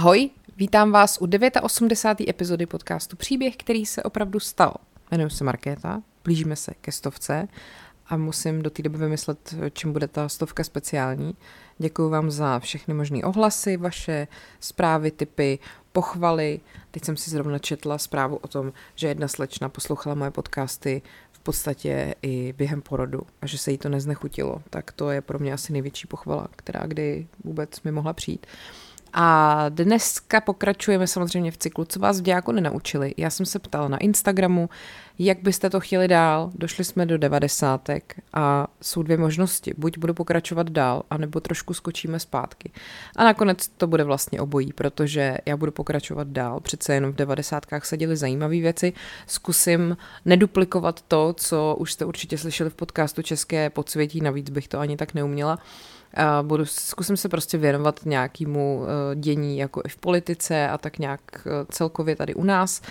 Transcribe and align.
Ahoj, 0.00 0.30
vítám 0.56 0.92
vás 0.92 1.18
u 1.20 1.28
89. 1.62 2.30
epizody 2.30 2.66
podcastu 2.66 3.16
Příběh, 3.16 3.56
který 3.56 3.86
se 3.86 4.02
opravdu 4.02 4.40
stal. 4.40 4.74
Jmenuji 5.10 5.30
se 5.30 5.44
Markéta, 5.44 6.02
blížíme 6.24 6.56
se 6.56 6.72
ke 6.80 6.92
stovce 6.92 7.48
a 8.06 8.16
musím 8.16 8.62
do 8.62 8.70
té 8.70 8.82
doby 8.82 8.98
vymyslet, 8.98 9.54
čím 9.72 9.92
bude 9.92 10.08
ta 10.08 10.28
stovka 10.28 10.64
speciální. 10.64 11.34
Děkuji 11.78 12.10
vám 12.10 12.30
za 12.30 12.58
všechny 12.58 12.94
možné 12.94 13.24
ohlasy, 13.24 13.76
vaše 13.76 14.28
zprávy, 14.60 15.10
typy, 15.10 15.58
pochvaly. 15.92 16.60
Teď 16.90 17.04
jsem 17.04 17.16
si 17.16 17.30
zrovna 17.30 17.58
četla 17.58 17.98
zprávu 17.98 18.36
o 18.36 18.48
tom, 18.48 18.72
že 18.94 19.08
jedna 19.08 19.28
slečna 19.28 19.68
poslouchala 19.68 20.14
moje 20.14 20.30
podcasty 20.30 21.02
v 21.32 21.40
podstatě 21.40 22.14
i 22.22 22.54
během 22.58 22.82
porodu 22.82 23.20
a 23.42 23.46
že 23.46 23.58
se 23.58 23.70
jí 23.70 23.78
to 23.78 23.88
neznechutilo. 23.88 24.62
Tak 24.70 24.92
to 24.92 25.10
je 25.10 25.20
pro 25.20 25.38
mě 25.38 25.52
asi 25.52 25.72
největší 25.72 26.06
pochvala, 26.06 26.48
která 26.56 26.86
kdy 26.86 27.26
vůbec 27.44 27.82
mi 27.82 27.92
mohla 27.92 28.12
přijít. 28.12 28.46
A 29.12 29.68
dneska 29.68 30.40
pokračujeme 30.40 31.06
samozřejmě 31.06 31.50
v 31.50 31.56
cyklu, 31.56 31.84
co 31.84 32.00
vás 32.00 32.20
v 32.20 32.22
dějáku 32.22 32.52
nenaučili. 32.52 33.14
Já 33.16 33.30
jsem 33.30 33.46
se 33.46 33.58
ptala 33.58 33.88
na 33.88 33.98
Instagramu, 33.98 34.68
jak 35.18 35.42
byste 35.42 35.70
to 35.70 35.80
chtěli 35.80 36.08
dál. 36.08 36.50
Došli 36.54 36.84
jsme 36.84 37.06
do 37.06 37.18
devadesátek 37.18 38.20
a 38.34 38.66
jsou 38.82 39.02
dvě 39.02 39.16
možnosti. 39.16 39.74
Buď 39.78 39.98
budu 39.98 40.14
pokračovat 40.14 40.70
dál, 40.70 41.02
anebo 41.10 41.40
trošku 41.40 41.74
skočíme 41.74 42.20
zpátky. 42.20 42.70
A 43.16 43.24
nakonec 43.24 43.68
to 43.68 43.86
bude 43.86 44.04
vlastně 44.04 44.40
obojí, 44.40 44.72
protože 44.72 45.36
já 45.46 45.56
budu 45.56 45.72
pokračovat 45.72 46.28
dál. 46.28 46.60
Přece 46.60 46.94
jenom 46.94 47.12
v 47.12 47.16
devadesátkách 47.16 47.84
se 47.84 47.96
děly 47.96 48.16
zajímavé 48.16 48.60
věci. 48.60 48.92
Zkusím 49.26 49.96
neduplikovat 50.24 51.00
to, 51.08 51.34
co 51.36 51.76
už 51.78 51.92
jste 51.92 52.04
určitě 52.04 52.38
slyšeli 52.38 52.70
v 52.70 52.74
podcastu 52.74 53.22
České 53.22 53.70
podsvětí, 53.70 54.20
navíc 54.20 54.50
bych 54.50 54.68
to 54.68 54.78
ani 54.78 54.96
tak 54.96 55.14
neuměla 55.14 55.58
budu, 56.42 56.64
zkusím 56.66 57.16
se 57.16 57.28
prostě 57.28 57.58
věnovat 57.58 58.00
nějakému 58.04 58.84
eh, 58.84 59.16
dění 59.16 59.58
jako 59.58 59.82
i 59.84 59.88
v 59.88 59.96
politice 59.96 60.68
a 60.68 60.78
tak 60.78 60.98
nějak 60.98 61.20
eh, 61.36 61.50
celkově 61.70 62.16
tady 62.16 62.34
u 62.34 62.44
nás. 62.44 62.82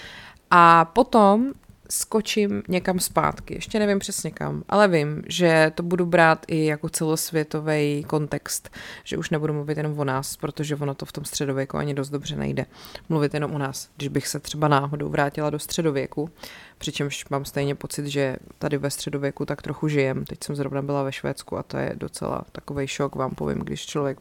A 0.51 0.85
potom 0.85 1.51
skočím 1.91 2.63
někam 2.67 2.99
zpátky. 2.99 3.53
Ještě 3.53 3.79
nevím 3.79 3.99
přesně 3.99 4.31
kam, 4.31 4.63
ale 4.69 4.87
vím, 4.87 5.23
že 5.27 5.71
to 5.75 5.83
budu 5.83 6.05
brát 6.05 6.45
i 6.47 6.65
jako 6.65 6.89
celosvětový 6.89 8.05
kontext, 8.07 8.69
že 9.03 9.17
už 9.17 9.29
nebudu 9.29 9.53
mluvit 9.53 9.77
jenom 9.77 9.99
o 9.99 10.03
nás, 10.03 10.37
protože 10.37 10.75
ono 10.75 10.93
to 10.93 11.05
v 11.05 11.11
tom 11.11 11.25
středověku 11.25 11.77
ani 11.77 11.93
dost 11.93 12.09
dobře 12.09 12.35
nejde. 12.35 12.65
Mluvit 13.09 13.33
jenom 13.33 13.55
o 13.55 13.57
nás, 13.57 13.89
když 13.97 14.07
bych 14.07 14.27
se 14.27 14.39
třeba 14.39 14.67
náhodou 14.67 15.09
vrátila 15.09 15.49
do 15.49 15.59
středověku, 15.59 16.29
přičemž 16.77 17.29
mám 17.29 17.45
stejně 17.45 17.75
pocit, 17.75 18.05
že 18.05 18.35
tady 18.59 18.77
ve 18.77 18.91
středověku 18.91 19.45
tak 19.45 19.61
trochu 19.61 19.87
žijem. 19.87 20.25
Teď 20.25 20.43
jsem 20.43 20.55
zrovna 20.55 20.81
byla 20.81 21.03
ve 21.03 21.11
Švédsku 21.11 21.57
a 21.57 21.63
to 21.63 21.77
je 21.77 21.93
docela 21.95 22.41
takový 22.51 22.87
šok, 22.87 23.15
vám 23.15 23.31
povím, 23.35 23.57
když 23.57 23.85
člověk 23.85 24.17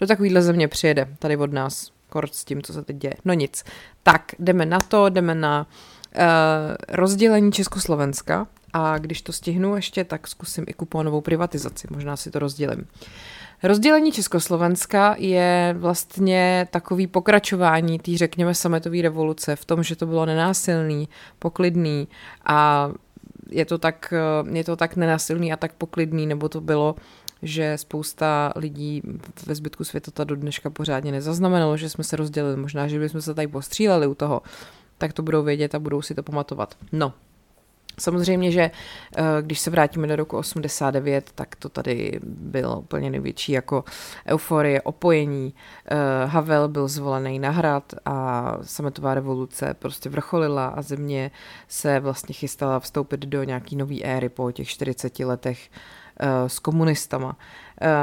do 0.00 0.06
takovýhle 0.06 0.42
země 0.42 0.68
přijede, 0.68 1.08
tady 1.18 1.36
od 1.36 1.52
nás, 1.52 1.90
kort 2.08 2.34
s 2.34 2.44
tím, 2.44 2.62
co 2.62 2.72
se 2.72 2.82
teď 2.82 2.96
děje. 2.96 3.14
No 3.24 3.34
nic. 3.34 3.64
Tak, 4.02 4.22
jdeme 4.38 4.66
na 4.66 4.80
to, 4.80 5.08
jdeme 5.08 5.34
na 5.34 5.66
Eh, 5.66 5.95
rozdělení 6.88 7.52
Československa 7.52 8.46
a 8.72 8.98
když 8.98 9.22
to 9.22 9.32
stihnu 9.32 9.76
ještě, 9.76 10.04
tak 10.04 10.28
zkusím 10.28 10.64
i 10.68 10.72
kuponovou 10.72 11.20
privatizaci, 11.20 11.88
možná 11.90 12.16
si 12.16 12.30
to 12.30 12.38
rozdělím. 12.38 12.86
Rozdělení 13.62 14.12
Československa 14.12 15.14
je 15.18 15.74
vlastně 15.78 16.68
takový 16.70 17.06
pokračování 17.06 17.98
té, 17.98 18.16
řekněme, 18.16 18.54
sametové 18.54 19.02
revoluce 19.02 19.56
v 19.56 19.64
tom, 19.64 19.82
že 19.82 19.96
to 19.96 20.06
bylo 20.06 20.26
nenásilný, 20.26 21.08
poklidný 21.38 22.08
a 22.44 22.90
je 23.50 23.64
to, 23.64 23.78
tak, 23.78 24.14
je 24.52 24.64
to 24.64 24.76
tak 24.76 24.96
nenásilný 24.96 25.52
a 25.52 25.56
tak 25.56 25.72
poklidný, 25.72 26.26
nebo 26.26 26.48
to 26.48 26.60
bylo, 26.60 26.96
že 27.42 27.78
spousta 27.78 28.52
lidí 28.56 29.02
ve 29.46 29.54
zbytku 29.54 29.84
světa 29.84 30.10
to 30.10 30.24
do 30.24 30.36
dneška 30.36 30.70
pořádně 30.70 31.12
nezaznamenalo, 31.12 31.76
že 31.76 31.88
jsme 31.88 32.04
se 32.04 32.16
rozdělili. 32.16 32.56
Možná, 32.56 32.88
že 32.88 32.98
bychom 32.98 33.22
se 33.22 33.34
tady 33.34 33.48
postříleli 33.48 34.06
u 34.06 34.14
toho 34.14 34.42
tak 34.98 35.12
to 35.12 35.22
budou 35.22 35.42
vědět 35.42 35.74
a 35.74 35.78
budou 35.78 36.02
si 36.02 36.14
to 36.14 36.22
pamatovat. 36.22 36.74
No, 36.92 37.12
Samozřejmě, 37.98 38.50
že 38.50 38.60
eh, 39.16 39.22
když 39.40 39.58
se 39.58 39.70
vrátíme 39.70 40.06
do 40.06 40.16
roku 40.16 40.36
89, 40.36 41.30
tak 41.34 41.56
to 41.56 41.68
tady 41.68 42.20
bylo 42.22 42.80
úplně 42.80 43.10
největší 43.10 43.52
jako 43.52 43.84
euforie, 44.26 44.82
opojení. 44.82 45.54
Eh, 45.86 46.26
Havel 46.26 46.68
byl 46.68 46.88
zvolený 46.88 47.38
na 47.38 47.50
hrad 47.50 47.92
a 48.04 48.58
sametová 48.62 49.14
revoluce 49.14 49.74
prostě 49.78 50.08
vrcholila 50.08 50.66
a 50.66 50.82
země 50.82 51.30
se 51.68 52.00
vlastně 52.00 52.34
chystala 52.34 52.80
vstoupit 52.80 53.20
do 53.20 53.44
nějaký 53.44 53.76
nové 53.76 54.02
éry 54.02 54.28
po 54.28 54.52
těch 54.52 54.68
40 54.68 55.18
letech 55.18 55.70
eh, 56.20 56.48
s 56.48 56.58
komunistama. 56.58 57.36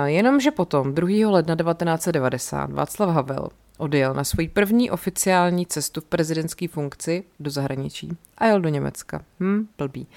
Jenomže 0.06 0.52
potom, 0.52 0.94
2. 0.94 1.32
ledna 1.32 1.56
1990, 1.56 2.72
Václav 2.72 3.10
Havel 3.10 3.50
odjel 3.78 4.14
na 4.14 4.24
svoji 4.24 4.48
první 4.48 4.92
oficiální 4.92 5.66
cestu 5.66 6.02
v 6.02 6.06
prezidentské 6.06 6.68
funkci 6.68 7.24
do 7.40 7.52
zahraničí 7.52 8.18
a 8.38 8.46
jel 8.46 8.62
do 8.62 8.70
Německa. 8.70 9.24
Hm, 9.40 9.68
blbý. 9.78 10.08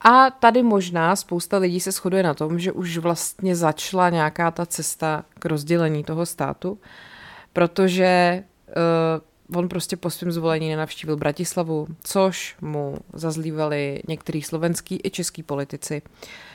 A 0.00 0.30
tady 0.30 0.62
možná 0.62 1.16
spousta 1.16 1.58
lidí 1.58 1.80
se 1.80 1.92
shoduje 1.92 2.22
na 2.22 2.34
tom, 2.34 2.58
že 2.58 2.72
už 2.72 2.98
vlastně 2.98 3.56
začala 3.56 4.10
nějaká 4.10 4.50
ta 4.50 4.66
cesta 4.66 5.24
k 5.38 5.46
rozdělení 5.46 6.04
toho 6.04 6.26
státu, 6.26 6.78
protože 7.52 8.44
uh, 9.50 9.58
on 9.58 9.68
prostě 9.68 9.96
po 9.96 10.10
svém 10.10 10.32
zvolení 10.32 10.68
nenavštívil 10.68 11.16
Bratislavu, 11.16 11.86
což 12.02 12.56
mu 12.60 12.96
zazlívali 13.12 14.02
některý 14.08 14.42
slovenský 14.42 15.00
i 15.04 15.10
český 15.10 15.42
politici. 15.42 16.02
Uh, 16.02 16.51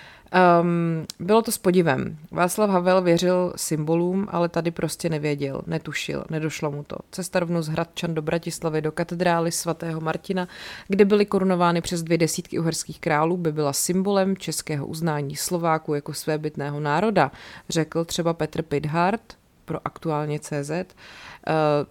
Um, 0.61 1.05
bylo 1.19 1.41
to 1.41 1.51
s 1.51 1.57
podivem. 1.57 2.17
Václav 2.31 2.69
Havel 2.69 3.01
věřil 3.01 3.53
symbolům, 3.55 4.27
ale 4.31 4.49
tady 4.49 4.71
prostě 4.71 5.09
nevěděl, 5.09 5.61
netušil, 5.67 6.23
nedošlo 6.29 6.71
mu 6.71 6.83
to. 6.83 6.95
Cesta 7.11 7.39
rovnou 7.39 7.61
z 7.61 7.67
Hradčan 7.67 8.13
do 8.13 8.21
Bratislavy 8.21 8.81
do 8.81 8.91
katedrály 8.91 9.51
svatého 9.51 10.01
Martina, 10.01 10.47
kde 10.87 11.05
byly 11.05 11.25
korunovány 11.25 11.81
přes 11.81 12.03
dvě 12.03 12.17
desítky 12.17 12.59
uherských 12.59 12.99
králů, 12.99 13.37
by 13.37 13.51
byla 13.51 13.73
symbolem 13.73 14.37
českého 14.37 14.87
uznání 14.87 15.35
Slováku 15.35 15.93
jako 15.93 16.13
svébytného 16.13 16.79
národa, 16.79 17.31
řekl 17.69 18.05
třeba 18.05 18.33
Petr 18.33 18.61
Pidhart 18.61 19.37
pro 19.65 19.79
aktuálně 19.85 20.39
CZ. 20.39 20.69
Uh, 20.69 20.83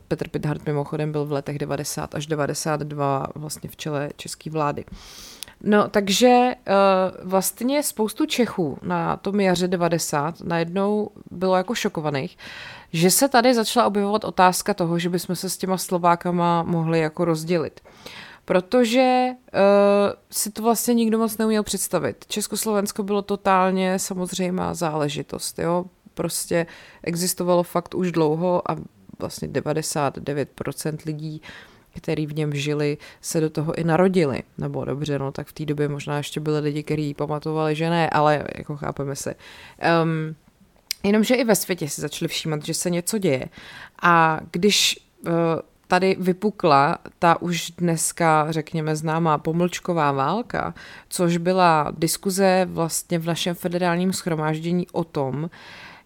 Petr 0.08 0.28
Pidhart 0.28 0.66
mimochodem 0.66 1.12
byl 1.12 1.24
v 1.24 1.32
letech 1.32 1.58
90 1.58 2.14
až 2.14 2.26
92 2.26 3.26
vlastně 3.34 3.70
v 3.70 3.76
čele 3.76 4.10
české 4.16 4.50
vlády. 4.50 4.84
No, 5.60 5.88
takže 5.88 6.54
uh, 6.68 7.28
vlastně 7.28 7.82
spoustu 7.82 8.26
Čechů 8.26 8.78
na 8.82 9.16
tom 9.16 9.40
jaře 9.40 9.68
90 9.68 10.40
najednou 10.40 11.10
bylo 11.30 11.56
jako 11.56 11.74
šokovaných, 11.74 12.38
že 12.92 13.10
se 13.10 13.28
tady 13.28 13.54
začala 13.54 13.86
objevovat 13.86 14.24
otázka 14.24 14.74
toho, 14.74 14.98
že 14.98 15.08
bychom 15.08 15.36
se 15.36 15.50
s 15.50 15.56
těma 15.56 15.78
Slovákama 15.78 16.62
mohli 16.62 17.00
jako 17.00 17.24
rozdělit. 17.24 17.80
Protože 18.44 19.28
uh, 19.54 19.60
si 20.30 20.50
to 20.50 20.62
vlastně 20.62 20.94
nikdo 20.94 21.18
moc 21.18 21.38
neuměl 21.38 21.62
představit. 21.62 22.24
Československo 22.28 23.02
bylo 23.02 23.22
totálně 23.22 23.98
samozřejmá 23.98 24.74
záležitost, 24.74 25.58
jo. 25.58 25.84
Prostě 26.14 26.66
existovalo 27.02 27.62
fakt 27.62 27.94
už 27.94 28.12
dlouho 28.12 28.70
a 28.70 28.76
vlastně 29.18 29.48
99% 29.48 30.98
lidí 31.06 31.40
uh, 31.40 31.75
který 31.96 32.26
v 32.26 32.34
něm 32.34 32.54
žili, 32.54 32.98
se 33.20 33.40
do 33.40 33.50
toho 33.50 33.74
i 33.74 33.84
narodili. 33.84 34.42
Nebo 34.58 34.84
dobře, 34.84 35.18
no 35.18 35.32
tak 35.32 35.46
v 35.46 35.52
té 35.52 35.64
době 35.64 35.88
možná 35.88 36.16
ještě 36.16 36.40
byly 36.40 36.60
lidi, 36.60 36.82
kteří 36.82 37.14
pamatovali, 37.14 37.74
že 37.74 37.90
ne, 37.90 38.10
ale 38.10 38.44
jako 38.58 38.76
chápeme 38.76 39.16
se. 39.16 39.34
Um, 40.02 40.36
jenomže 41.04 41.34
i 41.34 41.44
ve 41.44 41.54
světě 41.54 41.88
si 41.88 42.00
začali 42.00 42.28
všímat, 42.28 42.64
že 42.64 42.74
se 42.74 42.90
něco 42.90 43.18
děje. 43.18 43.44
A 44.02 44.40
když 44.50 44.98
uh, 45.26 45.32
tady 45.86 46.16
vypukla 46.20 46.98
ta 47.18 47.42
už 47.42 47.70
dneska, 47.70 48.46
řekněme, 48.50 48.96
známá 48.96 49.38
pomlčková 49.38 50.12
válka, 50.12 50.74
což 51.08 51.36
byla 51.36 51.92
diskuze 51.98 52.66
vlastně 52.70 53.18
v 53.18 53.26
našem 53.26 53.54
federálním 53.54 54.12
schromáždění 54.12 54.86
o 54.92 55.04
tom, 55.04 55.50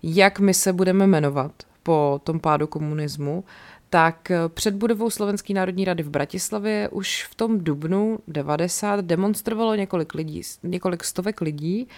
jak 0.02 0.38
my 0.38 0.54
se 0.54 0.72
budeme 0.72 1.06
jmenovat 1.06 1.52
po 1.82 2.20
tom 2.24 2.40
pádu 2.40 2.66
komunismu, 2.66 3.44
tak 3.90 4.30
eh, 4.30 4.48
před 4.48 4.74
budovou 4.74 5.10
Slovenské 5.10 5.54
národní 5.54 5.84
rady 5.84 6.02
v 6.02 6.10
Bratislavě 6.10 6.88
už 6.88 7.24
v 7.30 7.34
tom 7.34 7.64
dubnu 7.64 8.18
90 8.28 9.00
demonstrovalo 9.00 9.74
několik 9.74 10.14
lidí, 10.14 10.42
několik 10.62 11.04
stovek 11.04 11.40
lidí 11.40 11.88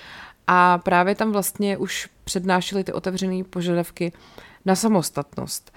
a 0.46 0.78
právě 0.78 1.14
tam 1.14 1.32
vlastně 1.32 1.76
už 1.76 2.08
přednášely 2.24 2.84
ty 2.84 2.92
otevřené 2.92 3.44
požadavky 3.44 4.12
na 4.64 4.74
samostatnost. 4.74 5.72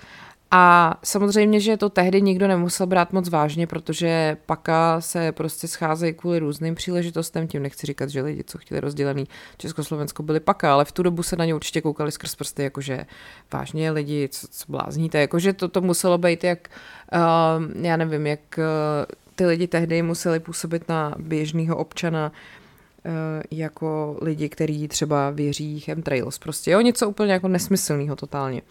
A 0.52 0.96
samozřejmě, 1.04 1.60
že 1.60 1.78
to 1.78 1.90
tehdy 1.90 2.22
nikdo 2.22 2.48
nemusel 2.48 2.88
brát 2.88 3.14
moc 3.14 3.30
vážně, 3.30 3.68
protože 3.68 4.38
paka 4.46 5.02
se 5.02 5.32
prostě 5.32 5.68
scházejí 5.68 6.14
kvůli 6.14 6.40
různým 6.40 6.76
příležitostem. 6.76 7.48
Tím 7.48 7.64
nechci 7.64 7.88
říkat, 7.88 8.10
že 8.10 8.22
lidi, 8.22 8.44
co 8.44 8.58
chtěli 8.58 8.82
rozdělený 8.82 9.28
Československo, 9.58 10.24
byli 10.24 10.40
paka, 10.40 10.74
ale 10.74 10.86
v 10.86 10.92
tu 10.92 11.04
dobu 11.04 11.24
se 11.24 11.36
na 11.36 11.46
ně 11.46 11.56
určitě 11.56 11.82
koukali 11.82 12.12
skrz 12.12 12.36
prsty, 12.36 12.64
jakože 12.64 13.06
vážně 13.54 13.92
lidi, 13.92 14.30
co, 14.32 14.48
co 14.48 14.72
blázníte, 14.72 15.20
jakože 15.20 15.54
to, 15.54 15.68
to 15.68 15.82
muselo 15.82 16.18
být 16.18 16.44
jak, 16.44 16.70
uh, 17.14 17.84
já 17.86 17.98
nevím, 17.98 18.28
jak 18.28 18.40
uh, 18.58 18.64
ty 19.36 19.46
lidi 19.46 19.68
tehdy 19.68 20.02
museli 20.02 20.40
působit 20.40 20.90
na 20.90 21.16
běžného 21.18 21.78
občana, 21.78 22.32
jako 23.52 24.18
lidi, 24.22 24.50
kteří 24.50 24.88
třeba 24.88 25.30
věří 25.30 25.80
chemtrails. 25.80 26.40
Prostě 26.40 26.72
jo, 26.72 26.82
něco 26.82 27.10
úplně 27.10 27.34
jako 27.34 27.48
nesmyslného 27.48 28.16
totálně. 28.16 28.62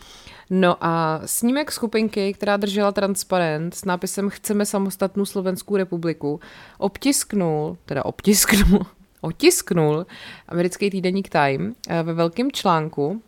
No 0.50 0.76
a 0.80 1.20
snímek 1.24 1.72
skupinky, 1.72 2.34
která 2.34 2.56
držela 2.56 2.92
transparent 2.92 3.74
s 3.74 3.84
nápisem 3.84 4.30
Chceme 4.30 4.66
samostatnou 4.66 5.24
Slovenskou 5.24 5.76
republiku, 5.76 6.40
obtisknul, 6.78 7.76
teda 7.84 8.04
obtisknul, 8.04 8.86
otisknul 9.20 10.06
americký 10.48 10.90
týdeník 10.90 11.28
Time 11.28 11.74
eh, 11.88 12.02
ve 12.02 12.12
velkém 12.12 12.52
článku, 12.52 13.22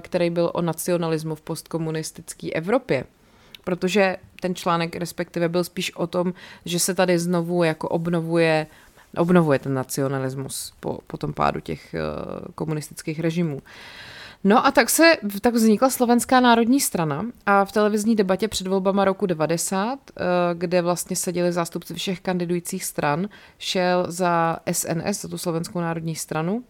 který 0.00 0.30
byl 0.30 0.50
o 0.54 0.62
nacionalismu 0.62 1.34
v 1.34 1.40
postkomunistické 1.40 2.50
Evropě. 2.50 3.04
Protože 3.64 4.16
ten 4.40 4.54
článek 4.54 4.96
respektive 4.96 5.48
byl 5.48 5.64
spíš 5.64 5.96
o 5.96 6.06
tom, 6.06 6.34
že 6.64 6.78
se 6.78 6.94
tady 6.94 7.18
znovu 7.18 7.64
jako 7.64 7.88
obnovuje 7.88 8.66
obnovuje 9.16 9.58
ten 9.58 9.74
nacionalismus 9.74 10.72
po, 10.80 10.98
po 11.06 11.16
tom 11.16 11.32
pádu 11.32 11.60
těch 11.60 11.94
uh, 11.94 12.44
komunistických 12.54 13.20
režimů. 13.20 13.62
No 14.44 14.66
a 14.66 14.70
tak 14.70 14.90
se 14.90 15.16
tak 15.40 15.54
vznikla 15.54 15.90
Slovenská 15.90 16.40
národní 16.40 16.80
strana 16.80 17.26
a 17.46 17.64
v 17.64 17.72
televizní 17.72 18.16
debatě 18.16 18.48
před 18.48 18.66
volbama 18.66 19.04
roku 19.04 19.26
90, 19.26 19.98
eh, 20.10 20.24
kde 20.54 20.82
vlastně 20.82 21.16
seděli 21.16 21.52
zástupci 21.52 21.94
všech 21.94 22.20
kandidujících 22.20 22.84
stran, 22.84 23.28
šel 23.58 24.04
za 24.08 24.58
SNS, 24.72 25.22
za 25.22 25.28
tu 25.28 25.38
Slovenskou 25.38 25.80
národní 25.80 26.16
stranu, 26.16 26.64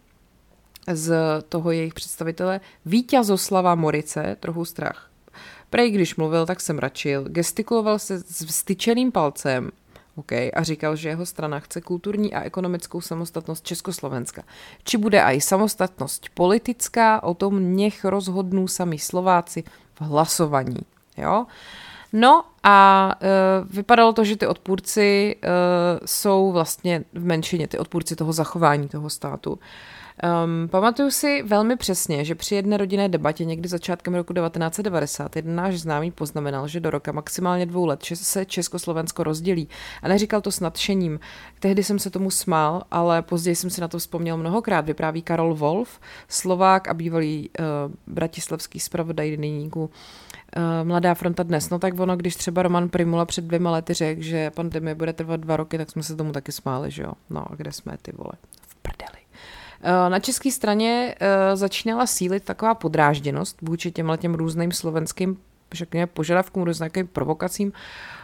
z 0.93 1.15
toho 1.49 1.71
jejich 1.71 1.93
představitele 1.93 2.59
Vítězoslava 2.85 3.75
Morice, 3.75 4.37
trochu 4.39 4.65
strach. 4.65 5.09
Prej, 5.69 5.91
když 5.91 6.15
mluvil, 6.15 6.45
tak 6.45 6.61
jsem 6.61 6.79
račil, 6.79 7.23
gestikuloval 7.23 7.99
se 7.99 8.19
s 8.19 8.45
vstyčeným 8.45 9.11
palcem 9.11 9.71
Okay, 10.15 10.51
a 10.53 10.63
říkal, 10.63 10.95
že 10.95 11.09
jeho 11.09 11.25
strana 11.25 11.59
chce 11.59 11.81
kulturní 11.81 12.33
a 12.33 12.41
ekonomickou 12.41 13.01
samostatnost 13.01 13.65
Československa. 13.65 14.43
Či 14.83 14.97
bude 14.97 15.23
aj 15.23 15.41
samostatnost 15.41 16.29
politická, 16.33 17.23
o 17.23 17.33
tom 17.33 17.75
nech 17.75 18.05
rozhodnou 18.05 18.67
sami 18.67 18.99
Slováci 18.99 19.63
v 19.95 20.01
hlasovaní. 20.01 20.83
Jo? 21.17 21.45
No 22.13 22.43
a 22.63 23.11
e, 23.21 23.27
vypadalo 23.65 24.13
to, 24.13 24.23
že 24.23 24.37
ty 24.37 24.47
odpůrci 24.47 25.35
e, 25.35 25.47
jsou 26.05 26.51
vlastně 26.51 27.03
v 27.13 27.25
menšině, 27.25 27.67
ty 27.67 27.77
odpůrci 27.77 28.15
toho 28.15 28.33
zachování 28.33 28.87
toho 28.87 29.09
státu. 29.09 29.59
Um, 30.23 30.69
pamatuju 30.69 31.11
si 31.11 31.43
velmi 31.43 31.75
přesně, 31.75 32.25
že 32.25 32.35
při 32.35 32.55
jedné 32.55 32.77
rodinné 32.77 33.09
debatě 33.09 33.45
někdy 33.45 33.69
začátkem 33.69 34.15
roku 34.15 34.33
1990 34.33 35.35
jeden 35.35 35.55
náš 35.55 35.79
známý 35.79 36.11
poznamenal, 36.11 36.67
že 36.67 36.79
do 36.79 36.89
roka 36.89 37.11
maximálně 37.11 37.65
dvou 37.65 37.85
let 37.85 38.03
se 38.13 38.45
Československo 38.45 39.23
rozdělí. 39.23 39.69
A 40.01 40.07
neříkal 40.07 40.41
to 40.41 40.51
s 40.51 40.59
nadšením. 40.59 41.19
Tehdy 41.59 41.83
jsem 41.83 41.99
se 41.99 42.09
tomu 42.09 42.31
smál, 42.31 42.83
ale 42.91 43.21
později 43.21 43.55
jsem 43.55 43.69
si 43.69 43.81
na 43.81 43.87
to 43.87 43.99
vzpomněl 43.99 44.37
mnohokrát. 44.37 44.85
Vypráví 44.85 45.21
Karol 45.21 45.55
Wolf, 45.55 45.99
Slovák 46.27 46.87
a 46.87 46.93
bývalý 46.93 47.49
uh, 47.59 47.65
bratislavský 48.07 48.79
zpravodaj 48.79 49.37
deníku 49.37 49.83
uh, 49.83 49.89
Mladá 50.83 51.13
fronta 51.13 51.43
dnes. 51.43 51.69
No 51.69 51.79
tak 51.79 51.99
ono, 51.99 52.17
když 52.17 52.35
třeba 52.35 52.63
Roman 52.63 52.89
Primula 52.89 53.25
před 53.25 53.45
dvěma 53.45 53.71
lety 53.71 53.93
řekl, 53.93 54.21
že 54.21 54.51
pandemie 54.51 54.95
bude 54.95 55.13
trvat 55.13 55.39
dva 55.39 55.57
roky, 55.57 55.77
tak 55.77 55.91
jsme 55.91 56.03
se 56.03 56.15
tomu 56.15 56.31
taky 56.31 56.51
smáli, 56.51 56.91
že 56.91 57.03
jo. 57.03 57.13
No 57.29 57.51
a 57.51 57.55
kde 57.55 57.71
jsme 57.71 57.97
ty 58.01 58.11
vole? 58.11 58.31
Eh, 59.83 60.09
na 60.09 60.19
české 60.19 60.51
straně 60.51 61.15
eh, 61.19 61.55
začínala 61.55 62.07
sílit 62.07 62.43
taková 62.43 62.73
podrážděnost 62.73 63.57
vůči 63.61 63.91
těmhle 63.91 64.17
těm 64.17 64.33
různým 64.33 64.71
slovenským 64.71 65.37
řekněme, 65.73 66.07
požadavkům, 66.07 66.63
různým 66.63 67.07
provokacím, 67.11 67.73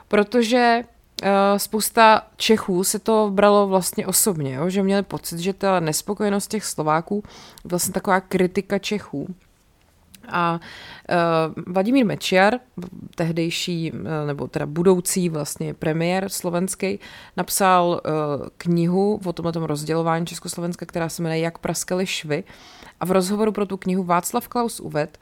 protože 0.07 0.83
eh, 1.23 1.59
spousta 1.59 2.21
Čechů 2.35 2.83
se 2.83 2.99
to 2.99 3.29
bralo 3.33 3.67
vlastně 3.67 4.07
osobně, 4.07 4.53
jo? 4.53 4.69
že 4.69 4.83
měli 4.83 5.03
pocit, 5.03 5.39
že 5.39 5.53
ta 5.53 5.79
nespokojenost 5.79 6.47
těch 6.47 6.65
Slováků 6.65 7.23
vlastně 7.63 7.93
taková 7.93 8.19
kritika 8.21 8.79
Čechů. 8.79 9.35
A 10.29 10.59
uh, 11.09 11.63
Vladimír 11.73 12.05
Mečiar, 12.05 12.53
tehdejší, 13.15 13.91
uh, 13.91 13.99
nebo 14.27 14.47
teda 14.47 14.65
budoucí 14.65 15.29
vlastně 15.29 15.73
premiér 15.73 16.29
slovenský, 16.29 16.99
napsal 17.37 18.01
uh, 18.05 18.47
knihu 18.57 19.21
o 19.25 19.33
tomto 19.33 19.67
rozdělování 19.67 20.25
Československa, 20.25 20.85
která 20.85 21.09
se 21.09 21.23
jmenuje 21.23 21.39
Jak 21.39 21.57
praskaly 21.57 22.05
švy. 22.05 22.43
A 22.99 23.05
v 23.05 23.11
rozhovoru 23.11 23.51
pro 23.51 23.65
tu 23.65 23.77
knihu 23.77 24.03
Václav 24.03 24.47
Klaus 24.47 24.79
uved, 24.79 25.17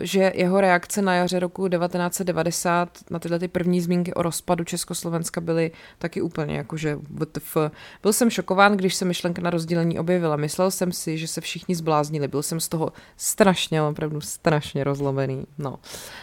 že 0.00 0.32
jeho 0.34 0.60
reakce 0.60 1.02
na 1.02 1.14
jaře 1.14 1.38
roku 1.38 1.68
1990 1.68 2.88
na 3.10 3.18
tyhle 3.18 3.38
ty 3.38 3.48
první 3.48 3.80
zmínky 3.80 4.14
o 4.14 4.22
rozpadu 4.22 4.64
Československa 4.64 5.40
byly 5.40 5.70
taky 5.98 6.22
úplně 6.22 6.56
jakože 6.56 6.98
WTF. 7.10 7.56
Byl 8.02 8.12
jsem 8.12 8.30
šokován, 8.30 8.76
když 8.76 8.94
se 8.94 9.04
myšlenka 9.04 9.42
na 9.42 9.50
rozdělení 9.50 9.98
objevila. 9.98 10.36
Myslel 10.36 10.70
jsem 10.70 10.92
si, 10.92 11.18
že 11.18 11.28
se 11.28 11.40
všichni 11.40 11.74
zbláznili. 11.74 12.28
Byl 12.28 12.42
jsem 12.42 12.60
z 12.60 12.68
toho 12.68 12.92
strašně, 13.16 13.82
opravdu 13.82 14.20
strašně 14.20 14.84
rozlomený. 14.84 15.46
No. 15.58 15.78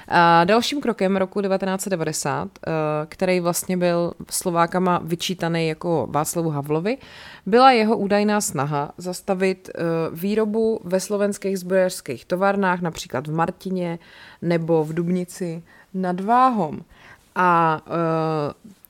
A 0.07 0.43
dalším 0.43 0.81
krokem 0.81 1.17
roku 1.17 1.41
1990, 1.41 2.43
uh, 2.43 2.73
který 3.09 3.39
vlastně 3.39 3.77
byl 3.77 4.13
Slovákama 4.31 5.01
vyčítaný 5.03 5.67
jako 5.67 6.07
Václavu 6.09 6.49
Havlovi, 6.49 6.97
byla 7.45 7.71
jeho 7.71 7.97
údajná 7.97 8.41
snaha 8.41 8.91
zastavit 8.97 9.69
uh, 9.69 10.17
výrobu 10.19 10.81
ve 10.83 10.99
slovenských 10.99 11.59
zbrojařských 11.59 12.25
továrnách, 12.25 12.81
například 12.81 13.14
v 13.23 13.33
Martině 13.33 13.99
nebo 14.41 14.83
v 14.83 14.93
Dubnici 14.93 15.63
nad 15.93 16.19
Váhom. 16.19 16.81
A 17.35 17.81
uh, 17.87 17.93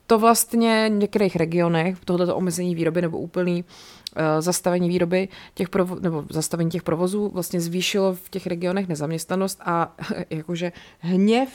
to 0.06 0.18
vlastně 0.18 0.90
v 0.92 0.98
některých 0.98 1.36
regionech, 1.36 1.98
tohleto 2.04 2.36
omezení 2.36 2.74
výroby 2.74 3.02
nebo 3.02 3.18
úplný 3.18 3.64
uh, 3.64 4.22
zastavení 4.40 4.88
výroby 4.88 5.28
těch 5.54 5.68
provo- 5.68 6.00
nebo 6.00 6.24
zastavení 6.30 6.70
těch 6.70 6.82
provozů 6.82 7.28
vlastně 7.28 7.60
zvýšilo 7.60 8.14
v 8.14 8.30
těch 8.30 8.46
regionech 8.46 8.88
nezaměstnanost 8.88 9.60
a 9.64 9.94
jakože 10.30 10.72
hněv 11.00 11.48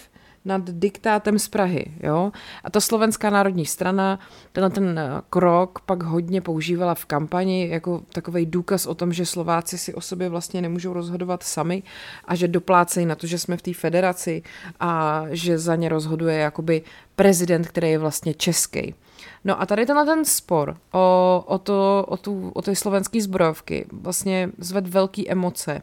nad 0.46 0.70
diktátem 0.70 1.40
z 1.40 1.48
Prahy. 1.48 1.86
Jo? 2.04 2.32
A 2.64 2.70
ta 2.70 2.80
slovenská 2.80 3.30
národní 3.30 3.66
strana 3.66 4.20
tenhle 4.52 4.70
ten 4.70 5.00
eh, 5.00 5.22
krok 5.30 5.80
pak 5.86 6.04
hodně 6.04 6.42
používala 6.42 6.96
v 6.96 7.06
kampani 7.06 7.70
jako 7.70 8.02
takový 8.14 8.46
důkaz 8.46 8.86
o 8.86 8.96
tom, 8.96 9.14
že 9.14 9.26
Slováci 9.26 9.78
si 9.78 9.94
o 9.94 10.02
sobě 10.02 10.30
vlastně 10.30 10.62
nemůžou 10.62 10.94
rozhodovat 10.94 11.44
sami 11.44 11.84
a 12.26 12.36
že 12.36 12.48
doplácejí 12.48 13.06
na 13.06 13.16
to, 13.16 13.28
že 13.28 13.40
jsme 13.40 13.58
v 13.58 13.62
té 13.62 13.74
federaci 13.74 14.44
a 14.80 15.24
že 15.30 15.58
za 15.58 15.76
ně 15.76 15.90
rozhoduje 15.90 16.38
jakoby 16.38 16.82
prezident, 17.16 17.68
který 17.68 17.92
je 17.92 17.98
vlastně 17.98 18.34
český. 18.34 18.96
No 19.44 19.62
a 19.62 19.66
tady 19.66 19.86
tenhle 19.86 20.06
ten 20.06 20.26
spor 20.26 20.78
o, 20.92 21.44
o, 21.48 21.58
to, 21.58 22.06
o, 22.08 22.18
tu, 22.18 22.52
o 22.54 22.62
ty 22.62 22.76
slovenské 22.76 23.22
zbrojovky 23.22 23.86
vlastně 23.92 24.50
zved 24.58 24.88
velký 24.88 25.32
emoce. 25.32 25.82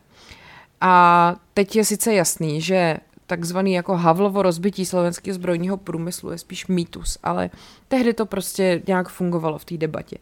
A 0.80 1.36
teď 1.54 1.76
je 1.76 1.84
sice 1.84 2.14
jasný, 2.14 2.60
že 2.60 2.96
takzvaný 3.28 3.72
jako 3.72 3.96
Havlovo 3.96 4.42
rozbití 4.42 4.86
slovenského 4.86 5.34
zbrojního 5.34 5.76
průmyslu 5.76 6.30
je 6.30 6.38
spíš 6.38 6.66
mýtus, 6.66 7.18
ale 7.22 7.50
tehdy 7.88 8.14
to 8.14 8.26
prostě 8.26 8.82
nějak 8.86 9.08
fungovalo 9.08 9.58
v 9.58 9.64
té 9.64 9.76
debatě. 9.76 10.16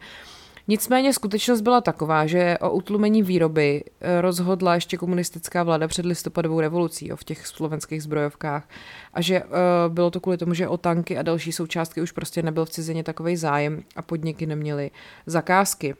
Nicméně 0.67 1.13
skutečnost 1.13 1.61
byla 1.61 1.81
taková, 1.81 2.25
že 2.25 2.57
o 2.61 2.71
utlumení 2.71 3.23
výroby 3.23 3.83
eh, 4.01 4.21
rozhodla 4.21 4.75
ještě 4.75 4.97
komunistická 4.97 5.63
vláda 5.63 5.87
před 5.87 6.05
listopadovou 6.05 6.59
revolucí 6.59 7.07
jo, 7.07 7.15
v 7.15 7.23
těch 7.23 7.47
slovenských 7.47 8.03
zbrojovkách 8.03 8.69
a 9.13 9.21
že 9.21 9.43
uh, 9.43 9.49
bylo 9.87 10.11
to 10.11 10.19
kvůli 10.19 10.37
tomu, 10.37 10.53
že 10.53 10.67
o 10.67 10.77
tanky 10.77 11.17
a 11.17 11.21
další 11.21 11.51
součástky 11.51 12.01
už 12.01 12.11
prostě 12.11 12.41
nebyl 12.41 12.65
v 12.65 12.69
cizině 12.69 13.03
takový 13.03 13.37
zájem 13.37 13.83
a 13.95 14.01
podniky 14.01 14.45
neměly 14.45 14.91
zakázky. 15.25 15.95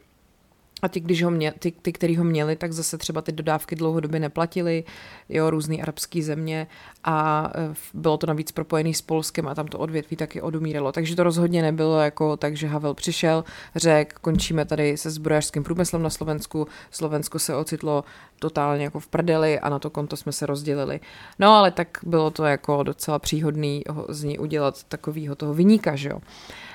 A 0.82 0.88
ti, 0.88 1.00
když 1.00 1.22
ho 1.22 1.30
mě, 1.30 1.52
ty, 1.58 1.72
ty, 1.72 1.92
který 1.92 2.16
ho 2.16 2.24
měli, 2.24 2.56
tak 2.56 2.72
zase 2.72 2.98
třeba 2.98 3.22
ty 3.22 3.32
dodávky 3.32 3.76
dlouhodobě 3.76 4.20
neplatili, 4.20 4.84
jo, 5.28 5.50
různý 5.50 5.82
arabský 5.82 6.22
země 6.22 6.66
a 7.04 7.48
e, 7.54 7.74
bylo 7.94 8.16
to 8.16 8.26
navíc 8.26 8.52
propojený 8.52 8.94
s 8.94 9.02
Polskem 9.02 9.48
a 9.48 9.54
tam 9.54 9.66
to 9.66 9.78
odvětví 9.78 10.16
taky 10.16 10.42
odumíralo. 10.42 10.92
Takže 10.92 11.16
to 11.16 11.22
rozhodně 11.22 11.62
nebylo 11.62 11.98
jako 11.98 12.36
tak, 12.36 12.56
že 12.56 12.66
Havel 12.66 12.94
přišel, 12.94 13.44
řekl, 13.76 14.16
končíme 14.20 14.64
tady 14.64 14.96
se 14.96 15.10
zbrojařským 15.10 15.64
průmyslem 15.64 16.02
na 16.02 16.10
Slovensku, 16.10 16.66
Slovensko 16.90 17.38
se 17.38 17.56
ocitlo 17.56 18.04
totálně 18.38 18.84
jako 18.84 19.00
v 19.00 19.06
prdeli 19.06 19.60
a 19.60 19.68
na 19.68 19.78
to 19.78 19.90
konto 19.90 20.16
jsme 20.16 20.32
se 20.32 20.46
rozdělili. 20.46 21.00
No 21.38 21.50
ale 21.56 21.70
tak 21.70 21.98
bylo 22.06 22.30
to 22.30 22.44
jako 22.44 22.82
docela 22.82 23.18
příhodný 23.18 23.82
z 24.08 24.24
ní 24.24 24.38
udělat 24.38 24.84
takovýho 24.84 25.34
toho 25.34 25.54
vyníka, 25.54 25.96
že 25.96 26.08
jo. 26.08 26.20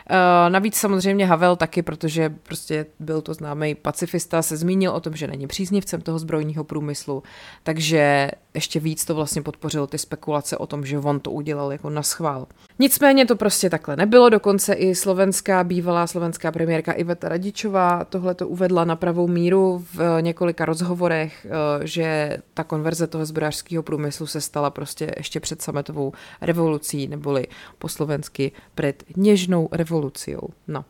Uh, 0.10 0.50
navíc 0.50 0.76
samozřejmě 0.76 1.26
Havel 1.26 1.56
taky, 1.56 1.82
protože 1.82 2.30
prostě 2.30 2.86
byl 3.00 3.22
to 3.22 3.34
známý 3.34 3.76
pacifista, 3.76 4.42
se 4.42 4.58
zmínil 4.58 4.92
o 4.92 5.00
tom, 5.00 5.16
že 5.16 5.28
není 5.28 5.48
příznivcem 5.48 6.02
toho 6.02 6.20
zbrojního 6.20 6.64
průmyslu, 6.64 7.24
takže 7.64 8.32
ještě 8.54 8.80
víc 8.80 9.06
to 9.06 9.16
vlastně 9.16 9.42
podpořil 9.42 9.88
ty 9.88 9.98
spekulace 9.98 10.58
o 10.58 10.68
tom, 10.68 10.86
že 10.86 11.00
on 11.00 11.20
to 11.20 11.32
udělal 11.32 11.72
jako 11.72 11.90
na 11.90 12.04
schvál. 12.04 12.48
Nicméně 12.80 13.26
to 13.26 13.36
prostě 13.36 13.70
takhle 13.70 13.96
nebylo, 13.96 14.30
dokonce 14.30 14.74
i 14.74 14.96
slovenská, 14.96 15.64
bývalá 15.64 16.08
slovenská 16.08 16.52
premiérka 16.52 16.92
Iveta 16.92 17.30
Radičová 17.30 18.06
tohle 18.06 18.36
to 18.36 18.48
uvedla 18.48 18.86
na 18.86 18.96
pravou 18.96 19.28
míru 19.28 19.86
v 19.94 20.22
několika 20.22 20.66
rozhovorech, 20.66 21.48
eh, 21.50 21.88
že 21.88 22.38
ta 22.54 22.64
konverze 22.64 23.08
toho 23.08 23.26
zbrojařského 23.26 23.84
průmyslu 23.84 24.28
se 24.28 24.42
stala 24.42 24.70
prostě 24.70 25.12
ještě 25.18 25.40
před 25.40 25.62
sametovou 25.62 26.12
revolucí, 26.42 27.08
neboli 27.08 27.48
po 27.78 27.90
slovensky 27.90 28.52
před 28.76 29.04
něžnou 29.16 29.70
revolucí. 29.72 30.36
No. 30.68 30.86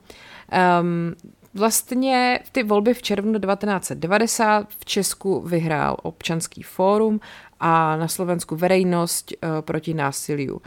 Um, 0.81 1.15
vlastně 1.53 2.39
ty 2.51 2.63
volby 2.63 2.93
v 2.93 3.01
červnu 3.01 3.39
1990 3.39 4.67
v 4.79 4.85
Česku 4.85 5.41
vyhrál 5.41 5.97
občanský 6.03 6.63
fórum 6.63 7.19
a 7.65 7.95
na 7.95 8.07
Slovensku 8.07 8.55
verejnost 8.55 9.31
uh, 9.31 9.61
proti 9.61 9.93
násiliu. 9.93 10.61